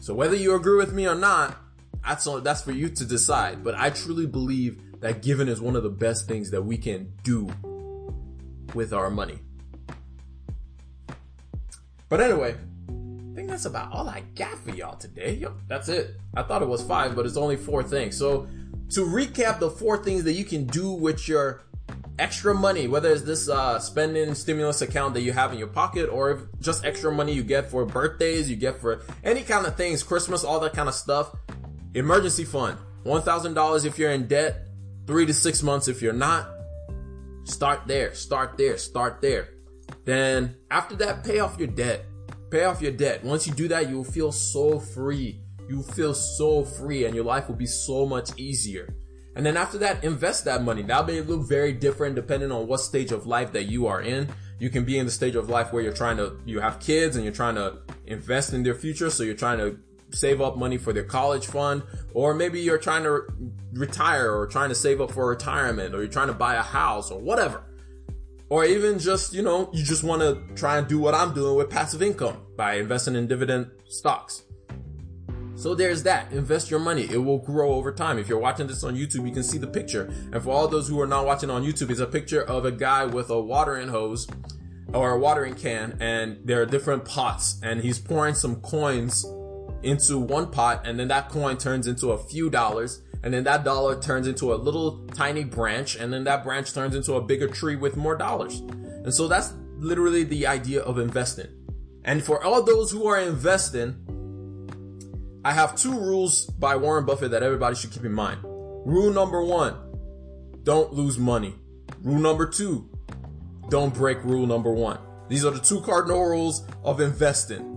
So 0.00 0.14
whether 0.14 0.34
you 0.34 0.54
agree 0.54 0.76
with 0.76 0.92
me 0.92 1.06
or 1.06 1.14
not, 1.14 1.58
that's 2.02 2.26
that's 2.42 2.62
for 2.62 2.72
you 2.72 2.88
to 2.88 3.04
decide. 3.04 3.62
But 3.62 3.74
I 3.74 3.90
truly 3.90 4.26
believe 4.26 4.80
that 5.00 5.22
giving 5.22 5.48
is 5.48 5.60
one 5.60 5.76
of 5.76 5.82
the 5.82 5.90
best 5.90 6.28
things 6.28 6.50
that 6.50 6.62
we 6.62 6.76
can 6.76 7.12
do 7.22 7.48
with 8.74 8.92
our 8.92 9.10
money. 9.10 9.38
But 12.08 12.20
anyway, 12.20 12.54
I 12.88 13.34
think 13.34 13.48
that's 13.48 13.64
about 13.64 13.92
all 13.92 14.08
I 14.08 14.22
got 14.34 14.58
for 14.58 14.70
y'all 14.70 14.96
today. 14.96 15.34
Yep, 15.34 15.52
that's 15.68 15.88
it. 15.88 16.16
I 16.34 16.42
thought 16.42 16.62
it 16.62 16.68
was 16.68 16.82
five, 16.82 17.14
but 17.14 17.24
it's 17.24 17.36
only 17.36 17.56
four 17.56 17.82
things. 17.82 18.16
So 18.16 18.48
to 18.90 19.04
recap 19.04 19.60
the 19.60 19.70
four 19.70 20.02
things 20.02 20.24
that 20.24 20.32
you 20.32 20.44
can 20.44 20.66
do 20.66 20.90
with 20.90 21.28
your 21.28 21.62
extra 22.18 22.54
money, 22.54 22.88
whether 22.88 23.10
it's 23.10 23.22
this 23.22 23.48
uh, 23.48 23.78
spending 23.78 24.34
stimulus 24.34 24.82
account 24.82 25.14
that 25.14 25.22
you 25.22 25.32
have 25.32 25.52
in 25.52 25.58
your 25.58 25.68
pocket 25.68 26.08
or 26.10 26.48
just 26.60 26.84
extra 26.84 27.10
money 27.10 27.32
you 27.32 27.42
get 27.42 27.70
for 27.70 27.86
birthdays, 27.86 28.50
you 28.50 28.56
get 28.56 28.80
for 28.80 29.02
any 29.24 29.42
kind 29.42 29.64
of 29.66 29.76
things, 29.76 30.02
Christmas, 30.02 30.44
all 30.44 30.60
that 30.60 30.72
kind 30.72 30.88
of 30.88 30.94
stuff. 30.94 31.34
Emergency 31.94 32.44
fund, 32.44 32.76
$1,000 33.04 33.84
if 33.86 33.98
you're 33.98 34.10
in 34.10 34.26
debt, 34.26 34.66
three 35.10 35.26
to 35.26 35.34
six 35.34 35.62
months 35.62 35.88
if 35.88 36.00
you're 36.00 36.12
not. 36.12 36.48
Start 37.44 37.86
there, 37.86 38.14
start 38.14 38.56
there, 38.56 38.78
start 38.78 39.20
there. 39.20 39.48
Then 40.04 40.56
after 40.70 40.94
that, 40.96 41.24
pay 41.24 41.40
off 41.40 41.58
your 41.58 41.68
debt. 41.68 42.06
Pay 42.50 42.64
off 42.64 42.80
your 42.80 42.92
debt. 42.92 43.24
Once 43.24 43.46
you 43.46 43.52
do 43.52 43.68
that, 43.68 43.88
you'll 43.88 44.04
feel 44.04 44.32
so 44.32 44.78
free 44.78 45.40
you 45.70 45.84
feel 45.84 46.12
so 46.12 46.64
free 46.64 47.04
and 47.04 47.14
your 47.14 47.24
life 47.24 47.48
will 47.48 47.54
be 47.54 47.66
so 47.66 48.04
much 48.04 48.30
easier. 48.36 48.92
And 49.36 49.46
then 49.46 49.56
after 49.56 49.78
that, 49.78 50.02
invest 50.02 50.44
that 50.46 50.64
money. 50.64 50.82
That 50.82 51.06
may 51.06 51.20
look 51.20 51.48
very 51.48 51.72
different 51.72 52.16
depending 52.16 52.50
on 52.50 52.66
what 52.66 52.80
stage 52.80 53.12
of 53.12 53.26
life 53.26 53.52
that 53.52 53.64
you 53.64 53.86
are 53.86 54.02
in. 54.02 54.28
You 54.58 54.68
can 54.68 54.84
be 54.84 54.98
in 54.98 55.06
the 55.06 55.12
stage 55.12 55.36
of 55.36 55.48
life 55.48 55.72
where 55.72 55.80
you're 55.80 55.92
trying 55.92 56.16
to, 56.16 56.40
you 56.44 56.58
have 56.58 56.80
kids 56.80 57.14
and 57.14 57.24
you're 57.24 57.32
trying 57.32 57.54
to 57.54 57.78
invest 58.06 58.52
in 58.52 58.64
their 58.64 58.74
future. 58.74 59.10
So 59.10 59.22
you're 59.22 59.34
trying 59.34 59.58
to 59.58 59.78
save 60.12 60.40
up 60.40 60.56
money 60.56 60.78
for 60.78 60.92
their 60.92 61.04
college 61.04 61.46
fund, 61.46 61.82
or 62.14 62.34
maybe 62.34 62.60
you're 62.60 62.78
trying 62.78 63.02
to 63.04 63.22
retire 63.72 64.32
or 64.32 64.46
trying 64.46 64.68
to 64.68 64.74
save 64.74 65.00
up 65.00 65.10
for 65.10 65.28
retirement, 65.28 65.94
or 65.94 65.98
you're 65.98 66.10
trying 66.10 66.28
to 66.28 66.34
buy 66.34 66.54
a 66.54 66.62
house 66.62 67.10
or 67.10 67.20
whatever. 67.20 67.62
Or 68.48 68.64
even 68.64 68.98
just, 68.98 69.32
you 69.32 69.42
know, 69.42 69.70
you 69.72 69.84
just 69.84 70.02
want 70.02 70.22
to 70.22 70.42
try 70.56 70.78
and 70.78 70.88
do 70.88 70.98
what 70.98 71.14
I'm 71.14 71.32
doing 71.34 71.56
with 71.56 71.70
passive 71.70 72.02
income 72.02 72.38
by 72.56 72.74
investing 72.74 73.14
in 73.14 73.28
dividend 73.28 73.70
stocks. 73.88 74.42
So 75.54 75.74
there's 75.74 76.02
that. 76.04 76.32
Invest 76.32 76.70
your 76.70 76.80
money. 76.80 77.06
It 77.10 77.18
will 77.18 77.38
grow 77.38 77.72
over 77.74 77.92
time. 77.92 78.18
If 78.18 78.28
you're 78.28 78.38
watching 78.38 78.66
this 78.66 78.82
on 78.82 78.96
YouTube, 78.96 79.26
you 79.26 79.32
can 79.32 79.42
see 79.42 79.58
the 79.58 79.66
picture. 79.66 80.12
And 80.32 80.42
for 80.42 80.50
all 80.50 80.66
those 80.66 80.88
who 80.88 81.00
are 81.00 81.06
not 81.06 81.26
watching 81.26 81.50
on 81.50 81.62
YouTube, 81.62 81.90
it's 81.90 82.00
a 82.00 82.06
picture 82.06 82.42
of 82.42 82.64
a 82.64 82.72
guy 82.72 83.04
with 83.04 83.30
a 83.30 83.40
watering 83.40 83.88
hose 83.88 84.26
or 84.92 85.12
a 85.12 85.18
watering 85.18 85.54
can 85.54 85.96
and 86.00 86.38
there 86.44 86.60
are 86.60 86.66
different 86.66 87.04
pots 87.04 87.60
and 87.62 87.80
he's 87.80 87.98
pouring 87.98 88.34
some 88.34 88.56
coins 88.56 89.24
into 89.82 90.18
one 90.18 90.50
pot 90.50 90.86
and 90.86 90.98
then 90.98 91.08
that 91.08 91.28
coin 91.28 91.56
turns 91.56 91.86
into 91.86 92.12
a 92.12 92.18
few 92.18 92.50
dollars 92.50 93.02
and 93.22 93.34
then 93.34 93.44
that 93.44 93.64
dollar 93.64 94.00
turns 94.00 94.26
into 94.26 94.52
a 94.52 94.56
little 94.56 95.06
tiny 95.08 95.44
branch 95.44 95.96
and 95.96 96.12
then 96.12 96.24
that 96.24 96.42
branch 96.42 96.72
turns 96.72 96.94
into 96.94 97.14
a 97.14 97.20
bigger 97.20 97.48
tree 97.48 97.76
with 97.76 97.96
more 97.96 98.16
dollars. 98.16 98.60
And 98.60 99.14
so 99.14 99.28
that's 99.28 99.52
literally 99.76 100.24
the 100.24 100.46
idea 100.46 100.82
of 100.82 100.98
investing. 100.98 101.48
And 102.04 102.22
for 102.22 102.42
all 102.42 102.62
those 102.62 102.90
who 102.90 103.06
are 103.06 103.20
investing, 103.20 103.96
I 105.44 105.52
have 105.52 105.76
two 105.76 105.98
rules 105.98 106.46
by 106.46 106.76
Warren 106.76 107.04
Buffett 107.04 107.30
that 107.32 107.42
everybody 107.42 107.76
should 107.76 107.90
keep 107.90 108.04
in 108.04 108.12
mind. 108.12 108.40
Rule 108.42 109.12
number 109.12 109.42
one, 109.44 109.74
don't 110.62 110.92
lose 110.94 111.18
money. 111.18 111.54
Rule 112.02 112.20
number 112.20 112.46
two, 112.46 112.88
don't 113.68 113.92
break 113.92 114.24
rule 114.24 114.46
number 114.46 114.72
one. 114.72 114.98
These 115.28 115.44
are 115.44 115.50
the 115.50 115.60
two 115.60 115.82
cardinal 115.82 116.24
rules 116.24 116.66
of 116.84 117.00
investing. 117.00 117.76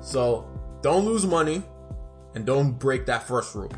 So 0.00 0.51
don't 0.82 1.04
lose 1.04 1.24
money 1.26 1.62
and 2.34 2.44
don't 2.44 2.72
break 2.72 3.06
that 3.06 3.26
first 3.26 3.54
rule. 3.54 3.70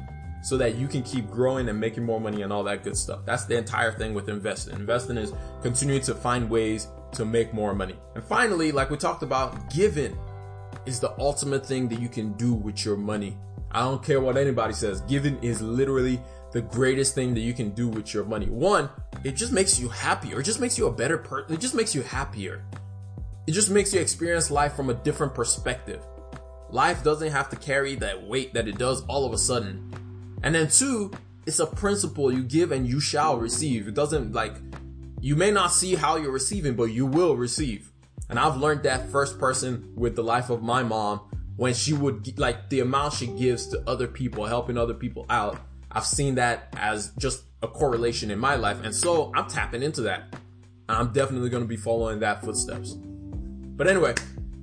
so 0.44 0.58
that 0.58 0.74
you 0.74 0.86
can 0.86 1.02
keep 1.02 1.30
growing 1.30 1.70
and 1.70 1.80
making 1.80 2.04
more 2.04 2.20
money 2.20 2.42
and 2.42 2.52
all 2.52 2.62
that 2.62 2.84
good 2.84 2.94
stuff. 2.94 3.20
That's 3.24 3.46
the 3.46 3.56
entire 3.56 3.90
thing 3.92 4.12
with 4.12 4.28
investing. 4.28 4.74
Investing 4.74 5.16
is 5.16 5.32
continuing 5.62 6.02
to 6.02 6.14
find 6.14 6.50
ways 6.50 6.86
to 7.12 7.24
make 7.24 7.54
more 7.54 7.74
money. 7.74 7.96
And 8.14 8.22
finally, 8.22 8.70
like 8.70 8.90
we 8.90 8.98
talked 8.98 9.22
about, 9.22 9.72
giving 9.72 10.14
is 10.84 11.00
the 11.00 11.18
ultimate 11.18 11.64
thing 11.64 11.88
that 11.88 11.98
you 11.98 12.10
can 12.10 12.34
do 12.34 12.52
with 12.52 12.84
your 12.84 12.94
money. 12.94 13.38
I 13.70 13.80
don't 13.80 14.02
care 14.02 14.20
what 14.20 14.36
anybody 14.36 14.74
says. 14.74 15.00
Giving 15.02 15.42
is 15.42 15.62
literally 15.62 16.20
the 16.52 16.60
greatest 16.60 17.14
thing 17.14 17.32
that 17.32 17.40
you 17.40 17.54
can 17.54 17.70
do 17.70 17.88
with 17.88 18.12
your 18.12 18.24
money. 18.24 18.46
One, 18.46 18.90
it 19.24 19.36
just 19.36 19.50
makes 19.50 19.80
you 19.80 19.88
happier. 19.88 20.40
It 20.40 20.44
just 20.44 20.60
makes 20.60 20.76
you 20.76 20.88
a 20.88 20.92
better 20.92 21.16
person. 21.16 21.54
It 21.54 21.60
just 21.60 21.74
makes 21.74 21.94
you 21.94 22.02
happier. 22.02 22.62
It 23.46 23.52
just 23.52 23.70
makes 23.70 23.94
you 23.94 24.00
experience 24.00 24.50
life 24.50 24.74
from 24.74 24.90
a 24.90 24.94
different 24.94 25.32
perspective. 25.32 26.04
Life 26.74 27.04
doesn't 27.04 27.30
have 27.30 27.50
to 27.50 27.56
carry 27.56 27.94
that 27.94 28.26
weight 28.26 28.52
that 28.54 28.66
it 28.66 28.78
does 28.78 29.04
all 29.06 29.24
of 29.24 29.32
a 29.32 29.38
sudden. 29.38 29.94
And 30.42 30.56
then 30.56 30.66
two, 30.66 31.12
it's 31.46 31.60
a 31.60 31.66
principle 31.66 32.32
you 32.32 32.42
give 32.42 32.72
and 32.72 32.84
you 32.84 32.98
shall 32.98 33.38
receive. 33.38 33.86
It 33.86 33.94
doesn't 33.94 34.32
like, 34.32 34.56
you 35.20 35.36
may 35.36 35.52
not 35.52 35.68
see 35.68 35.94
how 35.94 36.16
you're 36.16 36.32
receiving, 36.32 36.74
but 36.74 36.86
you 36.86 37.06
will 37.06 37.36
receive. 37.36 37.92
And 38.28 38.40
I've 38.40 38.56
learned 38.56 38.82
that 38.82 39.08
first 39.10 39.38
person 39.38 39.92
with 39.94 40.16
the 40.16 40.24
life 40.24 40.50
of 40.50 40.64
my 40.64 40.82
mom 40.82 41.20
when 41.54 41.74
she 41.74 41.92
would 41.92 42.36
like 42.40 42.70
the 42.70 42.80
amount 42.80 43.12
she 43.12 43.28
gives 43.28 43.68
to 43.68 43.80
other 43.88 44.08
people, 44.08 44.44
helping 44.44 44.76
other 44.76 44.94
people 44.94 45.26
out. 45.30 45.60
I've 45.92 46.04
seen 46.04 46.34
that 46.34 46.74
as 46.76 47.12
just 47.18 47.44
a 47.62 47.68
correlation 47.68 48.32
in 48.32 48.40
my 48.40 48.56
life. 48.56 48.82
And 48.82 48.92
so 48.92 49.30
I'm 49.36 49.48
tapping 49.48 49.84
into 49.84 50.00
that. 50.00 50.34
I'm 50.88 51.12
definitely 51.12 51.50
going 51.50 51.62
to 51.62 51.68
be 51.68 51.76
following 51.76 52.18
that 52.18 52.42
footsteps. 52.42 52.94
But 52.94 53.86
anyway, 53.86 54.14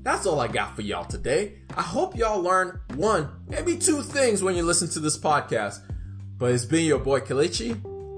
that's 0.03 0.25
all 0.25 0.39
I 0.39 0.47
got 0.47 0.75
for 0.75 0.81
y'all 0.81 1.05
today. 1.05 1.59
I 1.77 1.83
hope 1.83 2.17
y'all 2.17 2.41
learn 2.41 2.79
one, 2.95 3.29
maybe 3.47 3.77
two 3.77 4.01
things 4.01 4.41
when 4.41 4.55
you 4.55 4.63
listen 4.63 4.89
to 4.89 4.99
this 4.99 5.17
podcast. 5.17 5.79
But 6.37 6.51
it's 6.51 6.65
been 6.65 6.85
your 6.85 6.99
boy 6.99 7.19
Kelechi. 7.19 7.73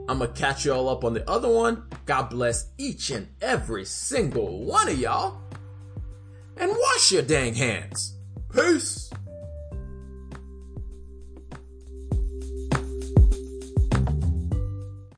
I'm 0.07 0.19
gonna 0.19 0.27
catch 0.29 0.65
y'all 0.65 0.87
up 0.89 1.03
on 1.03 1.13
the 1.13 1.29
other 1.29 1.49
one. 1.49 1.83
God 2.05 2.29
bless 2.29 2.67
each 2.77 3.09
and 3.09 3.27
every 3.41 3.85
single 3.85 4.65
one 4.65 4.87
of 4.87 4.97
y'all. 4.97 5.41
And 6.57 6.71
wash 6.71 7.11
your 7.11 7.21
dang 7.21 7.55
hands. 7.55 8.15
Peace. 8.53 9.11